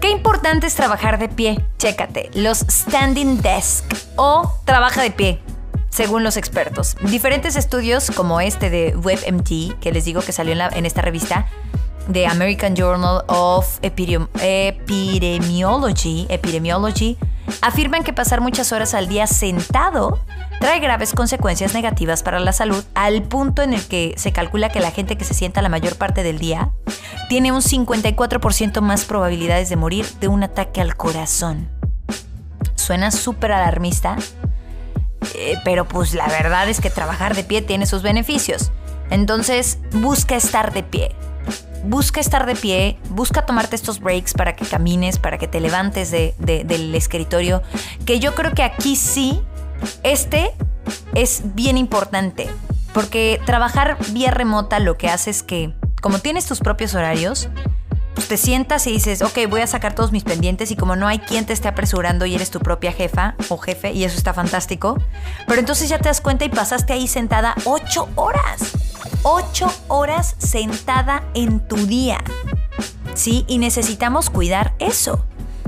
Qué 0.00 0.10
importante 0.10 0.66
es 0.66 0.74
trabajar 0.74 1.18
de 1.18 1.28
pie. 1.28 1.62
Chécate, 1.78 2.30
los 2.34 2.58
standing 2.58 3.40
desk 3.42 3.84
o 4.16 4.52
trabaja 4.64 5.02
de 5.02 5.10
pie 5.10 5.40
según 5.90 6.22
los 6.22 6.36
expertos. 6.36 6.96
Diferentes 7.02 7.56
estudios 7.56 8.10
como 8.10 8.40
este 8.40 8.70
de 8.70 8.96
WebMD, 8.96 9.78
que 9.80 9.92
les 9.92 10.06
digo 10.06 10.22
que 10.22 10.32
salió 10.32 10.54
en, 10.54 10.86
esta 10.86 11.02
revista, 11.02 11.46
de 12.08 12.26
American 12.26 12.74
Journal 12.74 13.22
of 13.26 13.78
Epidemiology, 13.82 16.26
Epidemiology, 16.30 17.18
afirman 17.62 18.02
que 18.02 18.12
pasar 18.12 18.40
muchas 18.40 18.72
horas 18.72 18.94
al 18.94 19.08
día 19.08 19.26
sentado 19.26 20.20
trae 20.60 20.80
graves 20.80 21.14
consecuencias 21.14 21.74
negativas 21.74 22.22
para 22.22 22.40
la 22.40 22.52
salud 22.52 22.84
al 22.94 23.22
punto 23.22 23.62
en 23.62 23.72
el 23.72 23.86
que 23.86 24.14
se 24.16 24.32
calcula 24.32 24.68
que 24.68 24.80
la 24.80 24.90
gente 24.90 25.16
que 25.16 25.24
se 25.24 25.34
sienta 25.34 25.62
la 25.62 25.68
mayor 25.68 25.96
parte 25.96 26.22
del 26.22 26.38
día 26.38 26.70
tiene 27.28 27.52
un 27.52 27.60
54% 27.60 28.80
más 28.80 29.04
probabilidades 29.04 29.68
de 29.68 29.76
morir 29.76 30.06
de 30.20 30.28
un 30.28 30.42
ataque 30.42 30.80
al 30.80 30.96
corazón. 30.96 31.68
Suena 32.74 33.10
súper 33.10 33.52
alarmista, 33.52 34.16
eh, 35.34 35.56
pero 35.64 35.86
pues 35.86 36.14
la 36.14 36.26
verdad 36.26 36.68
es 36.68 36.80
que 36.80 36.90
trabajar 36.90 37.34
de 37.34 37.44
pie 37.44 37.62
tiene 37.62 37.86
sus 37.86 38.02
beneficios. 38.02 38.72
Entonces, 39.10 39.78
busca 39.92 40.36
estar 40.36 40.72
de 40.72 40.82
pie. 40.82 41.16
Busca 41.84 42.20
estar 42.20 42.46
de 42.46 42.54
pie, 42.54 42.98
busca 43.08 43.46
tomarte 43.46 43.74
estos 43.74 44.00
breaks 44.00 44.34
para 44.34 44.54
que 44.54 44.64
camines, 44.64 45.18
para 45.18 45.38
que 45.38 45.48
te 45.48 45.60
levantes 45.60 46.10
del 46.10 46.94
escritorio. 46.94 47.62
Que 48.04 48.20
yo 48.20 48.34
creo 48.34 48.52
que 48.52 48.62
aquí 48.62 48.96
sí, 48.96 49.40
este 50.02 50.52
es 51.14 51.42
bien 51.54 51.78
importante. 51.78 52.48
Porque 52.92 53.40
trabajar 53.46 53.96
vía 54.10 54.30
remota 54.30 54.80
lo 54.80 54.96
que 54.98 55.08
hace 55.08 55.30
es 55.30 55.42
que, 55.42 55.72
como 56.02 56.18
tienes 56.18 56.46
tus 56.46 56.60
propios 56.60 56.94
horarios, 56.94 57.48
pues 58.14 58.28
te 58.28 58.36
sientas 58.36 58.86
y 58.86 58.92
dices, 58.92 59.22
ok, 59.22 59.38
voy 59.48 59.60
a 59.60 59.66
sacar 59.66 59.94
todos 59.94 60.12
mis 60.12 60.24
pendientes 60.24 60.70
y 60.70 60.76
como 60.76 60.96
no 60.96 61.06
hay 61.06 61.20
quien 61.20 61.46
te 61.46 61.52
esté 61.52 61.68
apresurando 61.68 62.26
y 62.26 62.34
eres 62.34 62.50
tu 62.50 62.58
propia 62.58 62.92
jefa 62.92 63.34
o 63.48 63.56
jefe 63.56 63.92
y 63.92 64.04
eso 64.04 64.16
está 64.16 64.34
fantástico, 64.34 64.98
pero 65.46 65.60
entonces 65.60 65.88
ya 65.88 65.98
te 65.98 66.08
das 66.08 66.20
cuenta 66.20 66.44
y 66.44 66.48
pasaste 66.48 66.92
ahí 66.92 67.06
sentada 67.06 67.54
ocho 67.64 68.08
horas, 68.16 68.72
ocho 69.22 69.72
horas 69.88 70.34
sentada 70.38 71.24
en 71.34 71.60
tu 71.60 71.76
día, 71.76 72.18
¿sí? 73.14 73.44
Y 73.48 73.58
necesitamos 73.58 74.30
cuidar 74.30 74.74
eso. 74.78 75.24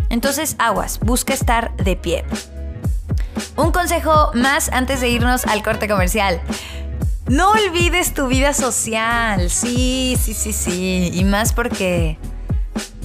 Entonces, 0.08 0.56
aguas, 0.58 0.98
busca 1.00 1.32
estar 1.32 1.76
de 1.76 1.96
pie. 1.96 2.24
Un 3.56 3.72
consejo 3.72 4.30
más 4.34 4.68
antes 4.70 5.00
de 5.00 5.08
irnos 5.08 5.46
al 5.46 5.62
corte 5.62 5.88
comercial. 5.88 6.40
No 7.26 7.50
olvides 7.52 8.14
tu 8.14 8.26
vida 8.26 8.52
social. 8.52 9.48
Sí, 9.48 10.18
sí, 10.20 10.34
sí, 10.34 10.52
sí. 10.52 11.10
Y 11.14 11.24
más 11.24 11.52
porque 11.52 12.18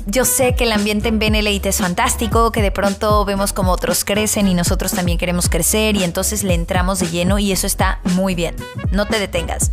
yo 0.06 0.26
sé 0.26 0.56
que 0.56 0.64
el 0.64 0.72
ambiente 0.72 1.10
en 1.10 1.20
Benelete 1.20 1.70
es 1.70 1.78
fantástico, 1.78 2.52
que 2.52 2.62
de 2.62 2.72
pronto 2.72 3.26
vemos 3.26 3.54
como 3.54 3.72
otros 3.72 4.04
crecen 4.06 4.48
y 4.48 4.54
nosotros 4.54 4.94
también 4.94 5.18
queremos 5.18 5.50
crecer 5.50 5.96
y 5.96 6.04
entonces 6.04 6.44
le 6.44 6.54
entramos 6.54 7.00
de 7.00 7.08
lleno 7.08 7.40
y 7.40 7.52
eso 7.52 7.68
está 7.68 8.00
muy 8.16 8.34
bien. 8.34 8.56
No 8.92 9.06
te 9.06 9.20
detengas. 9.20 9.72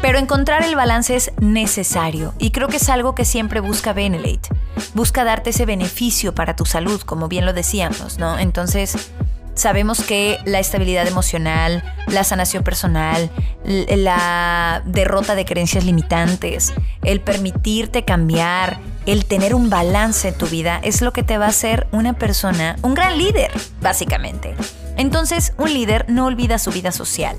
Pero 0.00 0.18
encontrar 0.18 0.62
el 0.62 0.76
balance 0.76 1.16
es 1.16 1.32
necesario 1.40 2.34
y 2.38 2.50
creo 2.50 2.68
que 2.68 2.76
es 2.76 2.88
algo 2.88 3.14
que 3.14 3.24
siempre 3.24 3.60
busca 3.60 3.92
Benelete. 3.92 4.48
Busca 4.94 5.24
darte 5.24 5.50
ese 5.50 5.66
beneficio 5.66 6.34
para 6.34 6.54
tu 6.54 6.64
salud, 6.64 7.00
como 7.00 7.28
bien 7.28 7.44
lo 7.44 7.52
decíamos, 7.52 8.18
¿no? 8.18 8.38
Entonces, 8.38 9.10
sabemos 9.54 10.02
que 10.02 10.38
la 10.44 10.60
estabilidad 10.60 11.06
emocional, 11.06 11.82
la 12.06 12.22
sanación 12.22 12.62
personal, 12.62 13.28
la 13.64 14.82
derrota 14.86 15.34
de 15.34 15.44
creencias 15.44 15.84
limitantes, 15.84 16.72
el 17.02 17.20
permitirte 17.20 18.04
cambiar, 18.04 18.78
el 19.04 19.24
tener 19.24 19.54
un 19.54 19.68
balance 19.68 20.28
en 20.28 20.38
tu 20.38 20.46
vida 20.46 20.80
es 20.84 21.02
lo 21.02 21.12
que 21.12 21.24
te 21.24 21.38
va 21.38 21.46
a 21.46 21.50
hacer 21.50 21.88
una 21.90 22.12
persona, 22.12 22.76
un 22.82 22.94
gran 22.94 23.18
líder, 23.18 23.50
básicamente. 23.80 24.54
Entonces, 24.96 25.54
un 25.58 25.72
líder 25.72 26.06
no 26.08 26.26
olvida 26.26 26.58
su 26.58 26.70
vida 26.70 26.92
social. 26.92 27.36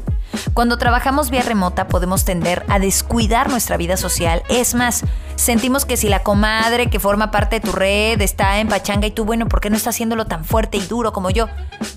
Cuando 0.53 0.77
trabajamos 0.77 1.29
vía 1.29 1.41
remota 1.41 1.87
podemos 1.87 2.25
tender 2.25 2.65
a 2.69 2.79
descuidar 2.79 3.49
nuestra 3.49 3.77
vida 3.77 3.97
social. 3.97 4.43
Es 4.49 4.75
más, 4.75 5.03
sentimos 5.35 5.85
que 5.85 5.97
si 5.97 6.09
la 6.09 6.23
comadre 6.23 6.89
que 6.89 6.99
forma 6.99 7.31
parte 7.31 7.59
de 7.59 7.65
tu 7.65 7.71
red 7.71 8.21
está 8.21 8.59
en 8.59 8.67
pachanga 8.67 9.07
y 9.07 9.11
tú, 9.11 9.25
bueno, 9.25 9.47
¿por 9.47 9.61
qué 9.61 9.69
no 9.69 9.77
está 9.77 9.91
haciéndolo 9.91 10.25
tan 10.25 10.45
fuerte 10.45 10.77
y 10.77 10.81
duro 10.81 11.13
como 11.13 11.29
yo? 11.29 11.47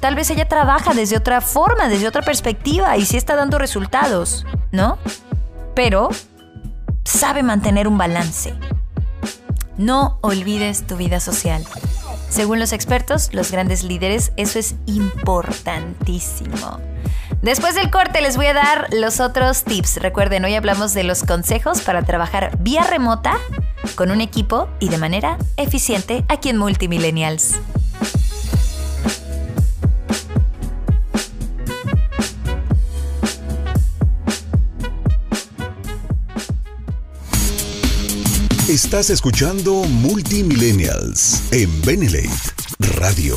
Tal 0.01 0.15
vez 0.15 0.31
ella 0.31 0.49
trabaja 0.49 0.95
desde 0.95 1.17
otra 1.17 1.41
forma, 1.41 1.89
desde 1.89 2.09
otra 2.09 2.23
perspectiva 2.23 2.97
y 2.97 3.05
sí 3.05 3.17
está 3.17 3.37
dando 3.37 3.59
resultados, 3.59 4.47
¿no? 4.71 4.99
Pero 5.75 6.09
sabe 7.05 7.43
mantener 7.43 7.89
un 7.89 7.99
balance. 7.99 8.55
No 9.77 10.19
olvides 10.21 10.87
tu 10.87 10.97
vida 10.97 11.19
social. 11.21 11.65
Según 12.29 12.61
los 12.61 12.73
expertos, 12.73 13.31
los 13.33 13.51
grandes 13.51 13.83
líderes, 13.83 14.33
eso 14.37 14.59
es 14.59 14.75
importantísimo. 14.87 16.79
Después 17.43 17.75
del 17.75 17.91
corte 17.91 18.21
les 18.21 18.37
voy 18.37 18.47
a 18.47 18.55
dar 18.55 18.89
los 18.93 19.19
otros 19.19 19.65
tips. 19.65 19.97
Recuerden, 19.97 20.45
hoy 20.45 20.55
hablamos 20.55 20.95
de 20.95 21.03
los 21.03 21.25
consejos 21.25 21.81
para 21.81 22.05
trabajar 22.05 22.57
vía 22.61 22.85
remota 22.85 23.37
con 23.97 24.13
un 24.13 24.21
equipo 24.21 24.69
y 24.79 24.89
de 24.89 24.99
manera 24.99 25.39
eficiente 25.57 26.25
aquí 26.29 26.51
en 26.51 26.59
Multimillennials. 26.59 27.57
Estás 38.69 39.11
escuchando 39.11 39.83
Multimillennials 39.83 41.53
en 41.53 41.83
Benelate 41.83 42.29
Radio. 43.01 43.37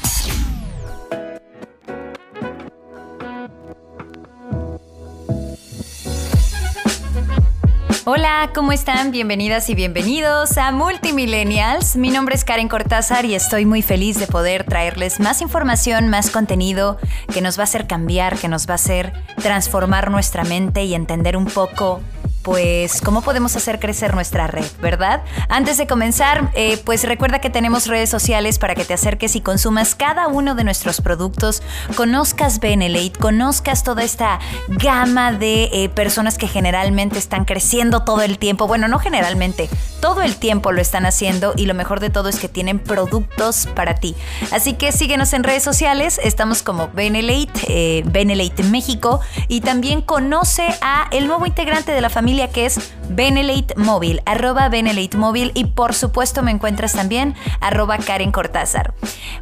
Hola, 8.03 8.49
¿cómo 8.55 8.71
están? 8.71 9.11
Bienvenidas 9.11 9.69
y 9.69 9.75
bienvenidos 9.75 10.57
a 10.57 10.71
Multimillennials. 10.71 11.95
Mi 11.97 12.09
nombre 12.09 12.33
es 12.33 12.43
Karen 12.43 12.67
Cortázar 12.67 13.25
y 13.25 13.35
estoy 13.35 13.67
muy 13.67 13.83
feliz 13.83 14.19
de 14.19 14.25
poder 14.25 14.63
traerles 14.63 15.19
más 15.19 15.39
información, 15.39 16.07
más 16.07 16.31
contenido 16.31 16.97
que 17.31 17.41
nos 17.41 17.59
va 17.59 17.61
a 17.61 17.63
hacer 17.65 17.85
cambiar, 17.85 18.39
que 18.39 18.47
nos 18.47 18.67
va 18.67 18.71
a 18.71 18.75
hacer 18.75 19.13
transformar 19.35 20.09
nuestra 20.09 20.43
mente 20.43 20.83
y 20.83 20.95
entender 20.95 21.37
un 21.37 21.45
poco 21.45 22.01
pues 22.41 23.01
cómo 23.01 23.21
podemos 23.21 23.55
hacer 23.55 23.79
crecer 23.79 24.13
nuestra 24.15 24.47
red, 24.47 24.65
¿verdad? 24.81 25.23
Antes 25.49 25.77
de 25.77 25.87
comenzar, 25.87 26.51
eh, 26.55 26.77
pues 26.83 27.03
recuerda 27.03 27.39
que 27.39 27.49
tenemos 27.49 27.87
redes 27.87 28.09
sociales 28.09 28.59
para 28.59 28.75
que 28.75 28.85
te 28.85 28.93
acerques 28.93 29.35
y 29.35 29.41
consumas 29.41 29.95
cada 29.95 30.27
uno 30.27 30.55
de 30.55 30.63
nuestros 30.63 31.01
productos, 31.01 31.61
conozcas 31.95 32.59
Benelate, 32.59 33.13
conozcas 33.19 33.83
toda 33.83 34.03
esta 34.03 34.39
gama 34.67 35.31
de 35.33 35.69
eh, 35.71 35.89
personas 35.89 36.37
que 36.37 36.47
generalmente 36.47 37.19
están 37.19 37.45
creciendo 37.45 38.03
todo 38.03 38.21
el 38.21 38.37
tiempo. 38.37 38.67
Bueno, 38.67 38.87
no 38.87 38.99
generalmente, 38.99 39.69
todo 40.01 40.21
el 40.21 40.35
tiempo 40.35 40.71
lo 40.71 40.81
están 40.81 41.05
haciendo 41.05 41.53
y 41.55 41.65
lo 41.65 41.73
mejor 41.73 41.99
de 41.99 42.09
todo 42.09 42.29
es 42.29 42.39
que 42.39 42.47
tienen 42.47 42.79
productos 42.79 43.67
para 43.75 43.95
ti. 43.95 44.15
Así 44.51 44.73
que 44.73 44.91
síguenos 44.91 45.33
en 45.33 45.43
redes 45.43 45.63
sociales, 45.63 46.19
estamos 46.23 46.63
como 46.63 46.89
Benelate, 46.89 47.51
eh, 47.67 48.03
Benelate 48.05 48.63
México 48.63 49.19
y 49.47 49.61
también 49.61 50.01
conoce 50.01 50.67
a 50.81 51.07
el 51.11 51.27
nuevo 51.27 51.45
integrante 51.45 51.91
de 51.91 52.01
la 52.01 52.09
familia 52.09 52.30
que 52.31 52.65
es 52.65 52.93
Benelate 53.09 53.75
Móvil, 53.75 54.21
arroba 54.25 54.69
Benelate 54.69 55.17
Móvil 55.17 55.51
y 55.53 55.65
por 55.65 55.93
supuesto 55.93 56.41
me 56.41 56.51
encuentras 56.51 56.93
también 56.93 57.35
arroba 57.59 57.97
Karen 57.97 58.31
Cortázar. 58.31 58.93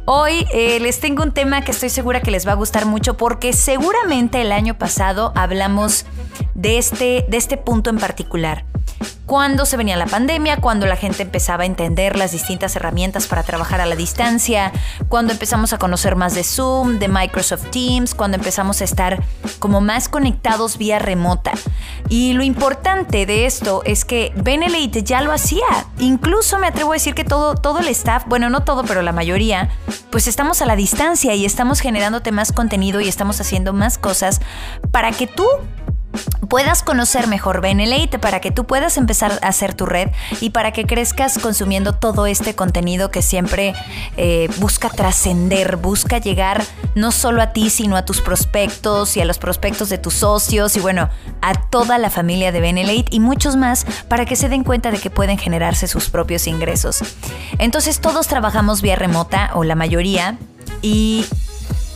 Hoy 0.06 0.44
eh, 0.52 0.80
les 0.80 0.98
tengo 0.98 1.22
un 1.22 1.30
tema 1.32 1.62
que 1.62 1.70
estoy 1.70 1.88
segura 1.88 2.20
que 2.20 2.32
les 2.32 2.46
va 2.46 2.52
a 2.52 2.56
gustar 2.56 2.86
mucho 2.86 3.16
porque 3.16 3.52
seguramente 3.52 4.40
el 4.40 4.50
año 4.50 4.76
pasado 4.76 5.32
hablamos 5.36 6.04
de 6.54 6.78
este, 6.78 7.24
de 7.28 7.36
este 7.36 7.56
punto 7.56 7.90
en 7.90 7.98
particular 7.98 8.64
cuando 9.30 9.64
se 9.64 9.76
venía 9.76 9.96
la 9.96 10.06
pandemia, 10.06 10.56
cuando 10.56 10.86
la 10.86 10.96
gente 10.96 11.22
empezaba 11.22 11.62
a 11.62 11.66
entender 11.66 12.16
las 12.16 12.32
distintas 12.32 12.74
herramientas 12.74 13.28
para 13.28 13.44
trabajar 13.44 13.80
a 13.80 13.86
la 13.86 13.94
distancia, 13.94 14.72
cuando 15.08 15.32
empezamos 15.32 15.72
a 15.72 15.78
conocer 15.78 16.16
más 16.16 16.34
de 16.34 16.42
Zoom, 16.42 16.98
de 16.98 17.06
Microsoft 17.06 17.70
Teams, 17.70 18.16
cuando 18.16 18.38
empezamos 18.38 18.80
a 18.80 18.84
estar 18.84 19.22
como 19.60 19.80
más 19.80 20.08
conectados 20.08 20.78
vía 20.78 20.98
remota. 20.98 21.52
Y 22.08 22.32
lo 22.32 22.42
importante 22.42 23.24
de 23.24 23.46
esto 23.46 23.82
es 23.84 24.04
que 24.04 24.32
Benelete 24.34 25.04
ya 25.04 25.20
lo 25.20 25.30
hacía. 25.30 25.86
Incluso 26.00 26.58
me 26.58 26.66
atrevo 26.66 26.90
a 26.90 26.94
decir 26.94 27.14
que 27.14 27.22
todo, 27.22 27.54
todo 27.54 27.78
el 27.78 27.86
staff, 27.86 28.24
bueno, 28.26 28.50
no 28.50 28.64
todo, 28.64 28.82
pero 28.82 29.00
la 29.00 29.12
mayoría, 29.12 29.68
pues 30.10 30.26
estamos 30.26 30.60
a 30.60 30.66
la 30.66 30.74
distancia 30.74 31.36
y 31.36 31.44
estamos 31.44 31.78
generándote 31.78 32.32
más 32.32 32.50
contenido 32.50 33.00
y 33.00 33.06
estamos 33.06 33.40
haciendo 33.40 33.72
más 33.72 33.96
cosas 33.96 34.40
para 34.90 35.12
que 35.12 35.28
tú 35.28 35.46
puedas 36.48 36.82
conocer 36.82 37.28
mejor 37.28 37.60
Benelate, 37.60 38.18
para 38.18 38.40
que 38.40 38.50
tú 38.50 38.66
puedas 38.66 38.96
empezar 38.96 39.38
a 39.42 39.48
hacer 39.48 39.74
tu 39.74 39.86
red 39.86 40.08
y 40.40 40.50
para 40.50 40.72
que 40.72 40.84
crezcas 40.84 41.38
consumiendo 41.38 41.92
todo 41.92 42.26
este 42.26 42.54
contenido 42.54 43.10
que 43.10 43.22
siempre 43.22 43.74
eh, 44.16 44.48
busca 44.58 44.90
trascender, 44.90 45.76
busca 45.76 46.18
llegar 46.18 46.62
no 46.94 47.12
solo 47.12 47.40
a 47.40 47.52
ti, 47.52 47.70
sino 47.70 47.96
a 47.96 48.04
tus 48.04 48.20
prospectos 48.20 49.16
y 49.16 49.20
a 49.20 49.24
los 49.24 49.38
prospectos 49.38 49.88
de 49.88 49.98
tus 49.98 50.14
socios 50.14 50.76
y 50.76 50.80
bueno, 50.80 51.08
a 51.40 51.54
toda 51.54 51.98
la 51.98 52.10
familia 52.10 52.50
de 52.52 52.60
Benelate 52.60 53.06
y 53.10 53.20
muchos 53.20 53.56
más 53.56 53.86
para 54.08 54.26
que 54.26 54.36
se 54.36 54.48
den 54.48 54.64
cuenta 54.64 54.90
de 54.90 54.98
que 54.98 55.10
pueden 55.10 55.38
generarse 55.38 55.86
sus 55.86 56.10
propios 56.10 56.46
ingresos. 56.48 57.02
Entonces 57.58 58.00
todos 58.00 58.26
trabajamos 58.26 58.82
vía 58.82 58.96
remota 58.96 59.50
o 59.54 59.62
la 59.62 59.76
mayoría 59.76 60.36
y 60.82 61.26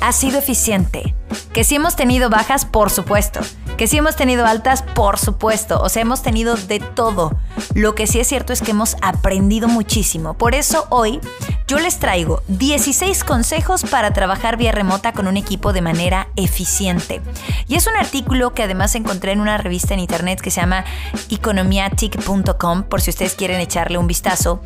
ha 0.00 0.12
sido 0.12 0.38
eficiente. 0.38 1.14
Que 1.52 1.64
si 1.64 1.76
hemos 1.76 1.96
tenido 1.96 2.30
bajas, 2.30 2.64
por 2.64 2.90
supuesto. 2.90 3.40
Que 3.76 3.88
si 3.88 3.96
hemos 3.98 4.14
tenido 4.14 4.46
altas, 4.46 4.82
por 4.82 5.18
supuesto. 5.18 5.80
O 5.80 5.88
sea, 5.88 6.02
hemos 6.02 6.22
tenido 6.22 6.56
de 6.56 6.78
todo. 6.78 7.36
Lo 7.74 7.94
que 7.94 8.06
sí 8.06 8.20
es 8.20 8.28
cierto 8.28 8.52
es 8.52 8.62
que 8.62 8.70
hemos 8.70 8.96
aprendido 9.02 9.68
muchísimo. 9.68 10.34
Por 10.34 10.54
eso 10.54 10.86
hoy 10.90 11.20
yo 11.66 11.78
les 11.78 11.98
traigo 11.98 12.42
16 12.48 13.24
consejos 13.24 13.82
para 13.82 14.12
trabajar 14.12 14.56
vía 14.56 14.70
remota 14.70 15.12
con 15.12 15.26
un 15.26 15.36
equipo 15.36 15.72
de 15.72 15.80
manera 15.80 16.28
eficiente. 16.36 17.20
Y 17.66 17.74
es 17.74 17.86
un 17.86 17.96
artículo 17.96 18.54
que 18.54 18.62
además 18.62 18.94
encontré 18.94 19.32
en 19.32 19.40
una 19.40 19.58
revista 19.58 19.94
en 19.94 20.00
internet 20.00 20.40
que 20.40 20.50
se 20.50 20.60
llama 20.60 20.84
economiatic.com, 21.30 22.84
por 22.84 23.00
si 23.00 23.10
ustedes 23.10 23.34
quieren 23.34 23.60
echarle 23.60 23.98
un 23.98 24.06
vistazo. 24.06 24.60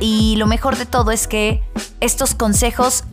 Y 0.00 0.36
lo 0.36 0.46
mejor 0.46 0.76
de 0.76 0.86
todo 0.86 1.10
es 1.10 1.28
que 1.28 1.62
estos 2.00 2.34
consejos 2.34 3.04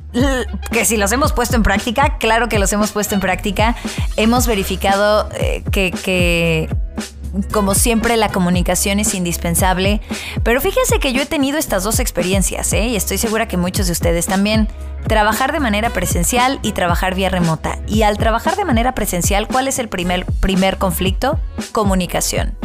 que 0.71 0.85
si 0.85 0.97
los 0.97 1.11
hemos 1.11 1.33
puesto 1.33 1.55
en 1.55 1.63
práctica, 1.63 2.17
claro 2.17 2.49
que 2.49 2.59
los 2.59 2.71
hemos 2.73 2.91
puesto 2.91 3.15
en 3.15 3.21
práctica. 3.21 3.75
Hemos 4.15 4.47
verificado 4.47 5.29
eh, 5.33 5.63
que, 5.71 6.69
como 7.51 7.75
siempre, 7.75 8.17
la 8.17 8.29
comunicación 8.29 8.99
es 8.99 9.13
indispensable. 9.13 10.01
Pero 10.43 10.61
fíjense 10.61 10.99
que 10.99 11.13
yo 11.13 11.21
he 11.21 11.25
tenido 11.25 11.57
estas 11.57 11.83
dos 11.83 11.99
experiencias, 11.99 12.71
¿eh? 12.73 12.87
y 12.87 12.95
estoy 12.95 13.17
segura 13.17 13.47
que 13.47 13.57
muchos 13.57 13.87
de 13.87 13.91
ustedes 13.91 14.25
también. 14.25 14.67
Trabajar 15.07 15.53
de 15.53 15.59
manera 15.59 15.91
presencial 15.91 16.59
y 16.63 16.73
trabajar 16.73 17.15
vía 17.15 17.29
remota. 17.29 17.79
Y 17.87 18.01
al 18.01 18.17
trabajar 18.17 18.55
de 18.55 18.65
manera 18.65 18.93
presencial, 18.93 19.47
¿cuál 19.47 19.67
es 19.67 19.79
el 19.79 19.87
primer, 19.87 20.25
primer 20.41 20.77
conflicto? 20.77 21.39
Comunicación. 21.71 22.57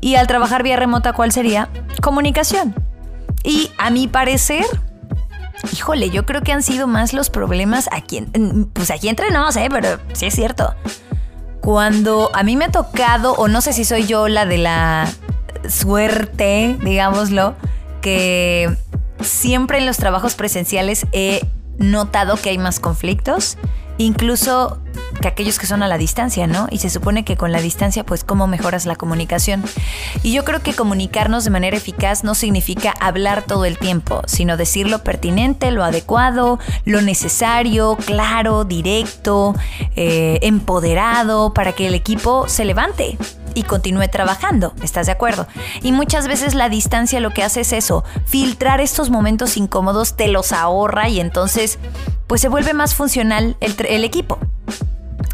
Y 0.00 0.16
al 0.16 0.26
trabajar 0.26 0.62
vía 0.62 0.76
remota, 0.76 1.12
¿cuál 1.12 1.32
sería? 1.32 1.70
Comunicación. 2.00 2.74
Y 3.44 3.70
a 3.78 3.90
mi 3.90 4.06
parecer, 4.06 4.64
híjole, 5.72 6.10
yo 6.10 6.26
creo 6.26 6.42
que 6.42 6.52
han 6.52 6.62
sido 6.62 6.86
más 6.86 7.12
los 7.12 7.30
problemas 7.30 7.88
aquí, 7.92 8.26
pues 8.72 8.90
aquí 8.90 9.08
entre 9.08 9.30
nos, 9.30 9.56
¿eh? 9.56 9.68
Pero 9.70 9.98
sí 10.12 10.26
es 10.26 10.34
cierto. 10.34 10.74
Cuando 11.60 12.30
a 12.34 12.42
mí 12.42 12.56
me 12.56 12.64
ha 12.64 12.70
tocado, 12.70 13.34
o 13.34 13.46
no 13.48 13.60
sé 13.60 13.72
si 13.72 13.84
soy 13.84 14.06
yo 14.06 14.28
la 14.28 14.46
de 14.46 14.58
la 14.58 15.08
suerte, 15.68 16.76
digámoslo, 16.82 17.54
que 18.00 18.76
siempre 19.20 19.78
en 19.78 19.86
los 19.86 19.96
trabajos 19.96 20.34
presenciales 20.34 21.06
he 21.12 21.46
notado 21.78 22.36
que 22.36 22.50
hay 22.50 22.58
más 22.58 22.80
conflictos. 22.80 23.58
Incluso 23.98 24.80
que 25.22 25.28
aquellos 25.28 25.58
que 25.58 25.66
son 25.66 25.82
a 25.82 25.88
la 25.88 25.96
distancia, 25.96 26.46
¿no? 26.46 26.66
Y 26.70 26.78
se 26.78 26.90
supone 26.90 27.24
que 27.24 27.38
con 27.38 27.50
la 27.52 27.62
distancia, 27.62 28.04
pues, 28.04 28.24
¿cómo 28.24 28.46
mejoras 28.46 28.84
la 28.84 28.96
comunicación? 28.96 29.64
Y 30.22 30.32
yo 30.32 30.44
creo 30.44 30.62
que 30.62 30.74
comunicarnos 30.74 31.44
de 31.44 31.50
manera 31.50 31.78
eficaz 31.78 32.24
no 32.24 32.34
significa 32.34 32.92
hablar 33.00 33.42
todo 33.42 33.64
el 33.64 33.78
tiempo, 33.78 34.20
sino 34.26 34.58
decir 34.58 34.88
lo 34.88 35.02
pertinente, 35.02 35.70
lo 35.70 35.84
adecuado, 35.84 36.58
lo 36.84 37.00
necesario, 37.00 37.96
claro, 38.04 38.64
directo, 38.64 39.54
eh, 39.96 40.40
empoderado, 40.42 41.54
para 41.54 41.72
que 41.72 41.86
el 41.86 41.94
equipo 41.94 42.48
se 42.48 42.66
levante 42.66 43.16
y 43.54 43.62
continúe 43.62 44.08
trabajando, 44.08 44.72
¿estás 44.82 45.06
de 45.06 45.12
acuerdo? 45.12 45.46
Y 45.82 45.92
muchas 45.92 46.26
veces 46.26 46.54
la 46.54 46.68
distancia 46.68 47.20
lo 47.20 47.30
que 47.30 47.42
hace 47.42 47.60
es 47.60 47.72
eso, 47.72 48.04
filtrar 48.26 48.80
estos 48.80 49.10
momentos 49.10 49.56
incómodos, 49.56 50.16
te 50.16 50.28
los 50.28 50.52
ahorra 50.52 51.08
y 51.08 51.20
entonces 51.20 51.78
pues 52.26 52.40
se 52.40 52.48
vuelve 52.48 52.72
más 52.72 52.94
funcional 52.94 53.56
el, 53.60 53.74
el 53.86 54.04
equipo. 54.04 54.38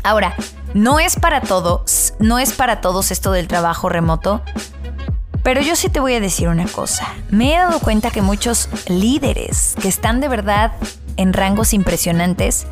Ahora, 0.02 0.34
no 0.74 1.00
es 1.00 1.16
para 1.16 1.40
todos, 1.40 2.14
no 2.18 2.38
es 2.38 2.52
para 2.52 2.80
todos 2.80 3.10
esto 3.10 3.32
del 3.32 3.48
trabajo 3.48 3.88
remoto, 3.88 4.42
pero 5.42 5.60
yo 5.60 5.76
sí 5.76 5.88
te 5.88 6.00
voy 6.00 6.14
a 6.14 6.20
decir 6.20 6.48
una 6.48 6.66
cosa. 6.66 7.06
Me 7.30 7.54
he 7.54 7.58
dado 7.58 7.80
cuenta 7.80 8.10
que 8.10 8.22
muchos 8.22 8.68
líderes 8.88 9.74
que 9.80 9.88
están 9.88 10.20
de 10.20 10.28
verdad 10.28 10.72
en 11.16 11.32
rangos 11.32 11.72
impresionantes 11.72 12.66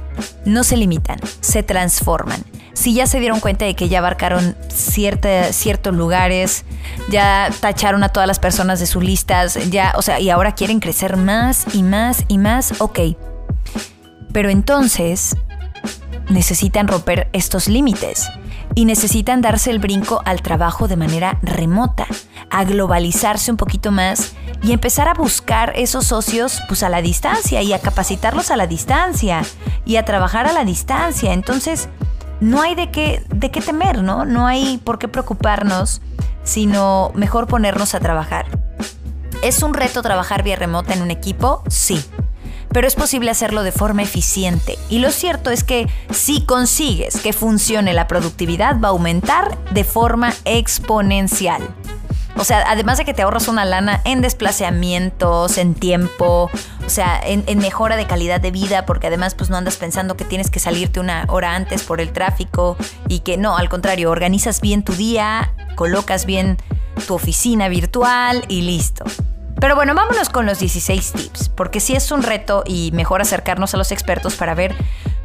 no 0.45 0.65
se 0.65 0.77
limitan, 0.77 1.19
se 1.41 1.63
transforman 1.63 2.45
si 2.77 2.93
ya 2.93 3.07
se 3.07 3.21
dieron 3.21 3.41
cuenta 3.41 3.65
de 3.65 3.75
que 3.75 3.89
ya 3.89 4.01
abarcaron 4.01 4.55
ciertos 4.69 5.95
lugares, 5.95 6.65
ya 7.11 7.51
tacharon 7.61 8.05
a 8.05 8.11
todas 8.11 8.27
las 8.27 8.39
personas 8.39 8.79
de 8.81 8.87
sus 8.87 9.03
listas, 9.03 9.71
ya, 9.71 9.95
o 9.97 10.03
sea, 10.03 10.21
y 10.21 10.29
ahora 10.29 10.55
quieren 10.55 10.79
crecer 10.79 11.17
más 11.17 11.75
y 11.75 11.83
más 11.83 12.25
y 12.29 12.37
más, 12.37 12.75
ok. 12.81 13.01
Pero 14.31 14.51
entonces 14.51 15.35
necesitan 16.29 16.89
romper 16.89 17.29
estos 17.33 17.69
límites 17.69 18.29
y 18.75 18.85
necesitan 18.85 19.41
darse 19.41 19.71
el 19.71 19.79
brinco 19.79 20.23
al 20.25 20.43
trabajo 20.43 20.89
de 20.89 20.97
manera 20.97 21.39
remota, 21.43 22.07
a 22.51 22.65
globalizarse 22.65 23.51
un 23.51 23.57
poquito 23.57 23.93
más 23.93 24.35
y 24.63 24.73
empezar 24.73 25.09
a 25.09 25.15
buscar 25.15 25.73
esos 25.77 26.07
socios 26.07 26.61
pues 26.69 26.83
a 26.83 26.89
la 26.89 27.03
distancia 27.03 27.63
y 27.63 27.73
a 27.73 27.81
capacitarlos 27.81 28.51
a 28.51 28.57
la 28.57 28.67
distancia 28.67 29.43
y 29.85 29.97
a 29.97 30.05
trabajar 30.05 30.47
a 30.47 30.53
la 30.53 30.65
distancia. 30.65 31.33
Entonces, 31.33 31.89
no 32.41 32.61
hay 32.61 32.75
de 32.75 32.91
qué, 32.91 33.25
de 33.29 33.51
qué 33.51 33.61
temer, 33.61 34.03
¿no? 34.03 34.25
No 34.25 34.47
hay 34.47 34.79
por 34.79 34.99
qué 34.99 35.09
preocuparnos, 35.09 36.03
sino 36.45 37.13
mejor 37.15 37.47
ponernos 37.47 37.95
a 37.95 38.01
trabajar. 38.01 38.47
¿Es 39.43 39.63
un 39.63 39.75
reto 39.75 40.03
trabajar 40.03 40.43
vía 40.43 40.57
remota 40.57 40.95
en 40.95 41.03
un 41.03 41.11
equipo? 41.11 41.63
Sí. 41.69 42.05
Pero 42.77 42.89
es 42.89 42.95
posible 42.95 43.31
hacerlo 43.31 43.63
de 43.63 43.73
forma 43.73 44.03
eficiente. 44.03 44.79
Y 44.91 44.99
lo 44.99 45.11
cierto 45.11 45.51
es 45.51 45.65
que 45.65 45.89
si 46.11 46.43
consigues 46.45 47.17
que 47.23 47.33
funcione 47.33 47.95
la 47.95 48.07
productividad, 48.07 48.79
va 48.79 48.89
a 48.89 48.91
aumentar 48.91 49.57
de 49.73 49.83
forma 49.83 50.35
exponencial. 50.45 51.63
O 52.37 52.45
sea, 52.45 52.71
además 52.71 52.99
de 52.99 53.07
que 53.07 53.15
te 53.15 53.23
ahorras 53.23 53.49
una 53.49 53.65
lana 53.65 54.03
en 54.05 54.21
desplazamientos, 54.21 55.57
en 55.57 55.73
tiempo, 55.73 56.51
o 56.85 56.91
sea, 56.91 57.19
en, 57.25 57.47
mejora 57.61 57.97
de 57.97 58.07
calidad 58.07 58.43
de 58.43 58.51
vida, 58.51 58.85
porque 58.85 59.07
además 59.07 59.35
pues 59.35 59.49
no 59.49 59.57
andas 59.57 59.79
pensando 59.79 60.19
que 60.19 60.27
tienes 60.27 60.51
que 60.51 60.61
salirte 60.61 61.01
una 61.01 61.25
hora 61.31 61.55
antes 61.55 61.83
por 61.83 62.03
el 62.03 62.13
tráfico 62.13 62.77
y 63.09 63.21
que 63.21 63.39
no, 63.39 63.57
al 63.57 63.71
contrario, 63.71 64.11
organizas 64.11 64.61
bien 64.61 64.83
tu 64.83 64.93
día, 64.93 65.55
colocas 65.77 66.27
bien 66.27 66.59
tu 67.07 67.15
oficina 67.15 67.69
virtual 67.69 68.45
y 68.49 68.61
listo. 68.61 69.07
Pero 69.67 69.75
bueno, 69.75 69.97
vámonos 69.97 70.29
con 70.29 70.47
los 70.47 70.61
16 70.61 71.13
tips, 71.13 71.49
porque 71.49 71.81
sí 71.81 71.97
es 71.97 72.13
un 72.13 72.23
reto 72.23 72.63
y 72.65 72.93
mejor 72.93 73.21
acercarnos 73.21 73.75
a 73.75 73.77
los 73.77 73.91
expertos 73.91 74.37
para 74.37 74.55
ver 74.55 74.77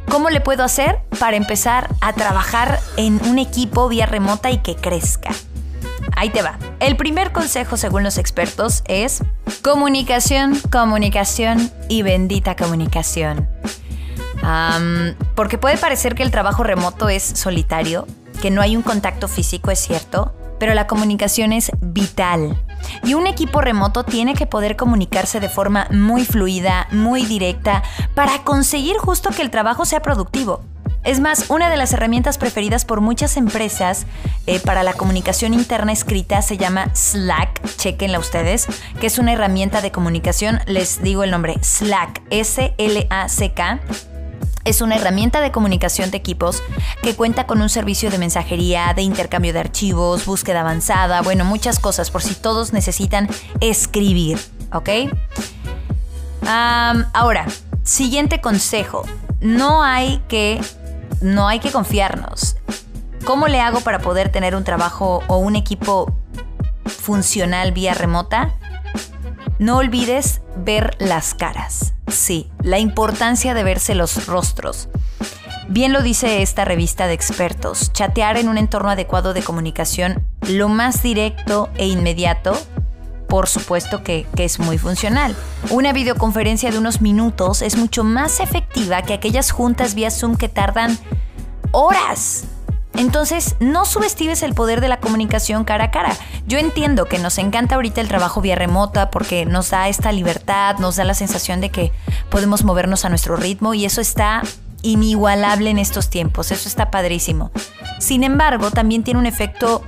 cómo 0.08 0.30
le 0.30 0.40
puedo 0.40 0.64
hacer 0.64 0.98
para 1.20 1.36
empezar 1.36 1.94
a 2.00 2.12
trabajar 2.12 2.80
en 2.96 3.24
un 3.24 3.38
equipo 3.38 3.88
vía 3.88 4.04
remota 4.04 4.50
y 4.50 4.58
que 4.58 4.74
crezca. 4.74 5.30
Ahí 6.16 6.30
te 6.30 6.42
va. 6.42 6.58
El 6.80 6.96
primer 6.96 7.30
consejo, 7.30 7.76
según 7.76 8.02
los 8.02 8.18
expertos, 8.18 8.82
es 8.86 9.22
comunicación, 9.62 10.58
comunicación 10.72 11.70
y 11.88 12.02
bendita 12.02 12.56
comunicación. 12.56 13.48
porque 15.36 15.56
puede 15.56 15.76
parecer 15.76 16.16
que 16.16 16.24
el 16.24 16.32
trabajo 16.32 16.64
remoto 16.64 17.08
es 17.08 17.22
solitario, 17.22 18.08
que 18.40 18.50
no 18.50 18.60
hay 18.60 18.74
un 18.74 18.82
contacto 18.82 19.28
físico, 19.28 19.70
es 19.70 19.78
cierto, 19.78 20.34
pero 20.58 20.74
la 20.74 20.88
comunicación 20.88 21.52
es 21.52 21.70
vital. 21.80 22.60
Y 23.04 23.14
un 23.14 23.26
equipo 23.26 23.60
remoto 23.60 24.04
tiene 24.04 24.34
que 24.34 24.46
poder 24.46 24.76
comunicarse 24.76 25.40
de 25.40 25.48
forma 25.48 25.86
muy 25.90 26.24
fluida, 26.24 26.86
muy 26.90 27.26
directa, 27.26 27.82
para 28.14 28.42
conseguir 28.44 28.96
justo 28.98 29.30
que 29.30 29.42
el 29.42 29.50
trabajo 29.50 29.84
sea 29.84 30.02
productivo. 30.02 30.62
Es 31.04 31.18
más, 31.18 31.50
una 31.50 31.68
de 31.68 31.76
las 31.76 31.92
herramientas 31.92 32.38
preferidas 32.38 32.84
por 32.84 33.00
muchas 33.00 33.36
empresas 33.36 34.06
eh, 34.46 34.60
para 34.60 34.84
la 34.84 34.92
comunicación 34.92 35.52
interna 35.52 35.90
escrita 35.92 36.42
se 36.42 36.58
llama 36.58 36.94
Slack, 36.94 37.60
chequenla 37.76 38.20
ustedes, 38.20 38.68
que 39.00 39.08
es 39.08 39.18
una 39.18 39.32
herramienta 39.32 39.80
de 39.80 39.90
comunicación, 39.90 40.60
les 40.66 41.02
digo 41.02 41.24
el 41.24 41.32
nombre, 41.32 41.56
Slack, 41.60 42.22
S-L-A-C-K. 42.30 43.80
Es 44.64 44.80
una 44.80 44.96
herramienta 44.96 45.40
de 45.40 45.50
comunicación 45.50 46.10
de 46.10 46.18
equipos 46.18 46.62
que 47.02 47.16
cuenta 47.16 47.46
con 47.46 47.60
un 47.60 47.68
servicio 47.68 48.10
de 48.10 48.18
mensajería, 48.18 48.92
de 48.94 49.02
intercambio 49.02 49.52
de 49.52 49.60
archivos, 49.60 50.24
búsqueda 50.24 50.60
avanzada, 50.60 51.20
bueno, 51.22 51.44
muchas 51.44 51.78
cosas 51.78 52.10
por 52.10 52.22
si 52.22 52.34
todos 52.34 52.72
necesitan 52.72 53.28
escribir, 53.60 54.38
¿ok? 54.72 54.88
ahora, 56.44 57.46
siguiente 57.84 58.40
consejo. 58.40 59.04
No 59.40 59.82
hay 59.82 60.20
que 60.28 60.60
no 61.20 61.48
hay 61.48 61.60
que 61.60 61.70
confiarnos. 61.70 62.56
¿Cómo 63.24 63.46
le 63.46 63.60
hago 63.60 63.80
para 63.80 64.00
poder 64.00 64.30
tener 64.30 64.56
un 64.56 64.64
trabajo 64.64 65.22
o 65.28 65.38
un 65.38 65.54
equipo 65.56 66.12
funcional 66.84 67.72
vía 67.72 67.94
remota? 67.94 68.54
No 69.58 69.76
olvides 69.76 70.40
ver 70.56 70.96
las 70.98 71.34
caras. 71.34 71.94
Sí, 72.08 72.50
la 72.62 72.78
importancia 72.78 73.54
de 73.54 73.64
verse 73.64 73.94
los 73.94 74.26
rostros. 74.26 74.88
Bien 75.68 75.92
lo 75.92 76.02
dice 76.02 76.42
esta 76.42 76.64
revista 76.64 77.06
de 77.06 77.14
expertos, 77.14 77.92
chatear 77.92 78.36
en 78.36 78.48
un 78.48 78.58
entorno 78.58 78.90
adecuado 78.90 79.32
de 79.32 79.42
comunicación, 79.42 80.26
lo 80.48 80.68
más 80.68 81.02
directo 81.02 81.70
e 81.76 81.86
inmediato, 81.86 82.58
por 83.28 83.48
supuesto 83.48 84.02
que, 84.02 84.26
que, 84.36 84.44
es 84.44 84.58
muy 84.58 84.76
funcional. 84.76 85.34
Una 85.70 85.92
videoconferencia 85.92 86.70
de 86.70 86.78
unos 86.78 87.00
minutos 87.00 87.62
es 87.62 87.76
mucho 87.76 88.04
más 88.04 88.40
efectiva 88.40 89.02
que 89.02 89.14
aquellas 89.14 89.50
juntas 89.50 89.94
vía 89.94 90.10
Zoom 90.10 90.36
que 90.36 90.48
tardan 90.48 90.98
horas. 91.70 92.44
Entonces, 92.96 93.56
no 93.60 93.84
subestimes 93.84 94.42
el 94.42 94.54
poder 94.54 94.80
de 94.80 94.88
la 94.88 95.00
comunicación 95.00 95.64
cara 95.64 95.84
a 95.84 95.90
cara. 95.90 96.14
Yo 96.46 96.58
entiendo 96.58 97.06
que 97.06 97.18
nos 97.18 97.38
encanta 97.38 97.76
ahorita 97.76 98.00
el 98.00 98.08
trabajo 98.08 98.40
vía 98.40 98.54
remota 98.54 99.10
porque 99.10 99.46
nos 99.46 99.70
da 99.70 99.88
esta 99.88 100.12
libertad, 100.12 100.78
nos 100.78 100.96
da 100.96 101.04
la 101.04 101.14
sensación 101.14 101.60
de 101.60 101.70
que 101.70 101.92
podemos 102.30 102.64
movernos 102.64 103.04
a 103.04 103.08
nuestro 103.08 103.36
ritmo 103.36 103.74
y 103.74 103.84
eso 103.84 104.00
está 104.00 104.42
inigualable 104.82 105.70
en 105.70 105.78
estos 105.78 106.10
tiempos, 106.10 106.50
eso 106.50 106.68
está 106.68 106.90
padrísimo. 106.90 107.50
Sin 107.98 108.24
embargo, 108.24 108.70
también 108.70 109.04
tiene 109.04 109.20
un 109.20 109.26
efecto 109.26 109.82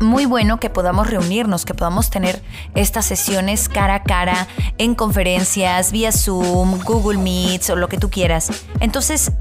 muy 0.00 0.26
bueno 0.26 0.60
que 0.60 0.70
podamos 0.70 1.08
reunirnos, 1.08 1.64
que 1.64 1.74
podamos 1.74 2.10
tener 2.10 2.42
estas 2.74 3.06
sesiones 3.06 3.68
cara 3.68 3.96
a 3.96 4.02
cara 4.02 4.46
en 4.78 4.94
conferencias, 4.94 5.90
vía 5.92 6.12
Zoom, 6.12 6.80
Google 6.84 7.18
Meets 7.18 7.70
o 7.70 7.76
lo 7.76 7.88
que 7.88 7.98
tú 7.98 8.10
quieras. 8.10 8.50
Entonces, 8.80 9.32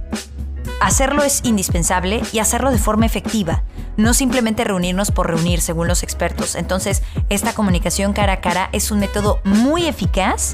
Hacerlo 0.80 1.24
es 1.24 1.42
indispensable 1.44 2.22
y 2.32 2.40
hacerlo 2.40 2.72
de 2.72 2.78
forma 2.78 3.06
efectiva, 3.06 3.64
no 3.98 4.14
simplemente 4.14 4.64
reunirnos 4.64 5.12
por 5.12 5.28
reunir, 5.28 5.60
según 5.60 5.88
los 5.88 6.04
expertos. 6.04 6.56
Entonces, 6.56 7.02
esta 7.30 7.54
comunicación 7.54 8.14
cara 8.14 8.34
a 8.34 8.42
cara 8.42 8.70
es 8.74 8.92
un 8.92 9.00
método 9.00 9.40
muy 9.44 9.88
eficaz 9.88 10.54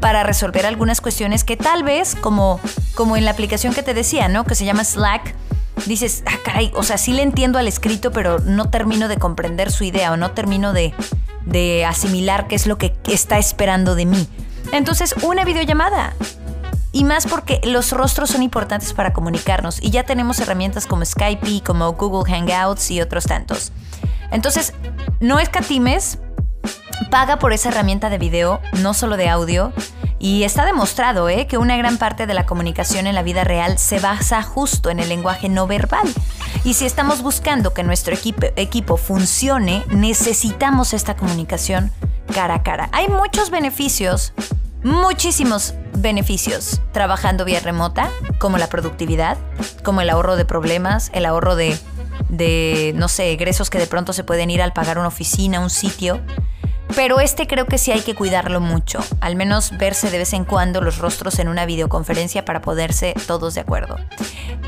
para 0.00 0.24
resolver 0.24 0.66
algunas 0.66 1.00
cuestiones 1.00 1.42
que 1.42 1.56
tal 1.56 1.84
vez, 1.84 2.16
como, 2.16 2.60
como 2.94 3.16
en 3.16 3.24
la 3.24 3.30
aplicación 3.30 3.72
que 3.72 3.82
te 3.82 3.94
decía, 3.94 4.28
¿no? 4.28 4.44
Que 4.44 4.54
se 4.54 4.66
llama 4.66 4.84
Slack, 4.84 5.34
dices, 5.86 6.22
ah, 6.26 6.36
caray, 6.44 6.70
o 6.74 6.82
sea, 6.82 6.98
sí 6.98 7.12
le 7.14 7.22
entiendo 7.22 7.58
al 7.58 7.66
escrito, 7.66 8.10
pero 8.10 8.40
no 8.40 8.68
termino 8.68 9.08
de 9.08 9.16
comprender 9.16 9.70
su 9.70 9.84
idea 9.84 10.12
o 10.12 10.16
no 10.18 10.32
termino 10.32 10.74
de, 10.74 10.92
de 11.46 11.86
asimilar 11.86 12.46
qué 12.46 12.56
es 12.56 12.66
lo 12.66 12.76
que 12.76 12.94
está 13.06 13.38
esperando 13.38 13.94
de 13.94 14.04
mí. 14.04 14.28
Entonces, 14.72 15.14
una 15.22 15.44
videollamada. 15.44 16.14
Y 16.92 17.04
más 17.04 17.26
porque 17.26 17.60
los 17.64 17.90
rostros 17.92 18.30
son 18.30 18.42
importantes 18.42 18.92
para 18.92 19.14
comunicarnos 19.14 19.82
y 19.82 19.90
ya 19.90 20.04
tenemos 20.04 20.38
herramientas 20.40 20.86
como 20.86 21.04
Skype, 21.04 21.62
como 21.64 21.92
Google 21.92 22.30
Hangouts 22.30 22.90
y 22.90 23.00
otros 23.00 23.24
tantos. 23.24 23.72
Entonces, 24.30 24.74
no 25.20 25.38
escatimes, 25.40 26.18
paga 27.10 27.38
por 27.38 27.52
esa 27.52 27.70
herramienta 27.70 28.10
de 28.10 28.18
video, 28.18 28.60
no 28.80 28.94
solo 28.94 29.16
de 29.16 29.28
audio. 29.28 29.72
Y 30.18 30.44
está 30.44 30.64
demostrado 30.64 31.28
¿eh? 31.28 31.48
que 31.48 31.58
una 31.58 31.76
gran 31.76 31.98
parte 31.98 32.26
de 32.26 32.34
la 32.34 32.46
comunicación 32.46 33.08
en 33.08 33.16
la 33.16 33.24
vida 33.24 33.42
real 33.42 33.78
se 33.78 33.98
basa 33.98 34.42
justo 34.42 34.88
en 34.88 35.00
el 35.00 35.08
lenguaje 35.08 35.48
no 35.48 35.66
verbal. 35.66 36.06
Y 36.62 36.74
si 36.74 36.86
estamos 36.86 37.22
buscando 37.22 37.74
que 37.74 37.82
nuestro 37.82 38.14
equipo 38.14 38.96
funcione, 38.96 39.82
necesitamos 39.88 40.94
esta 40.94 41.16
comunicación 41.16 41.90
cara 42.32 42.54
a 42.54 42.62
cara. 42.62 42.88
Hay 42.92 43.08
muchos 43.08 43.50
beneficios 43.50 44.32
muchísimos 44.82 45.74
beneficios 45.96 46.80
trabajando 46.92 47.44
vía 47.44 47.60
remota, 47.60 48.10
como 48.38 48.58
la 48.58 48.68
productividad, 48.68 49.38
como 49.82 50.00
el 50.00 50.10
ahorro 50.10 50.36
de 50.36 50.44
problemas, 50.44 51.10
el 51.14 51.26
ahorro 51.26 51.56
de, 51.56 51.76
de, 52.28 52.92
no 52.96 53.08
sé, 53.08 53.32
egresos 53.32 53.70
que 53.70 53.78
de 53.78 53.86
pronto 53.86 54.12
se 54.12 54.24
pueden 54.24 54.50
ir 54.50 54.62
al 54.62 54.72
pagar 54.72 54.98
una 54.98 55.08
oficina, 55.08 55.60
un 55.60 55.70
sitio. 55.70 56.20
Pero 56.94 57.20
este 57.20 57.46
creo 57.46 57.64
que 57.64 57.78
sí 57.78 57.90
hay 57.90 58.02
que 58.02 58.14
cuidarlo 58.14 58.60
mucho, 58.60 59.02
al 59.20 59.34
menos 59.34 59.76
verse 59.78 60.10
de 60.10 60.18
vez 60.18 60.34
en 60.34 60.44
cuando 60.44 60.82
los 60.82 60.98
rostros 60.98 61.38
en 61.38 61.48
una 61.48 61.64
videoconferencia 61.64 62.44
para 62.44 62.60
poderse 62.60 63.14
todos 63.26 63.54
de 63.54 63.62
acuerdo. 63.62 63.96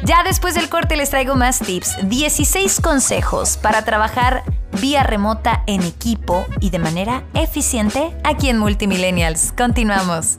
Ya 0.04 0.22
después 0.22 0.54
del 0.54 0.70
corte 0.70 0.96
les 0.96 1.10
traigo 1.10 1.34
más 1.34 1.58
tips, 1.58 2.08
16 2.08 2.80
consejos 2.80 3.58
para 3.58 3.84
trabajar 3.84 4.42
vía 4.80 5.02
remota 5.02 5.62
en 5.66 5.82
equipo 5.82 6.44
y 6.60 6.70
de 6.70 6.78
manera 6.78 7.24
eficiente 7.34 8.16
aquí 8.24 8.48
en 8.48 8.58
Multimillennials. 8.58 9.52
Continuamos. 9.56 10.38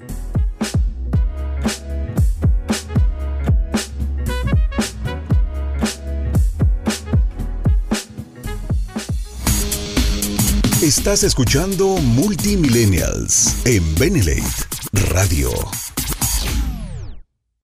Estás 10.81 11.23
escuchando 11.23 11.97
Multimillennials 11.97 13.65
en 13.65 13.95
Benelate 13.95 14.43
Radio. 15.09 15.49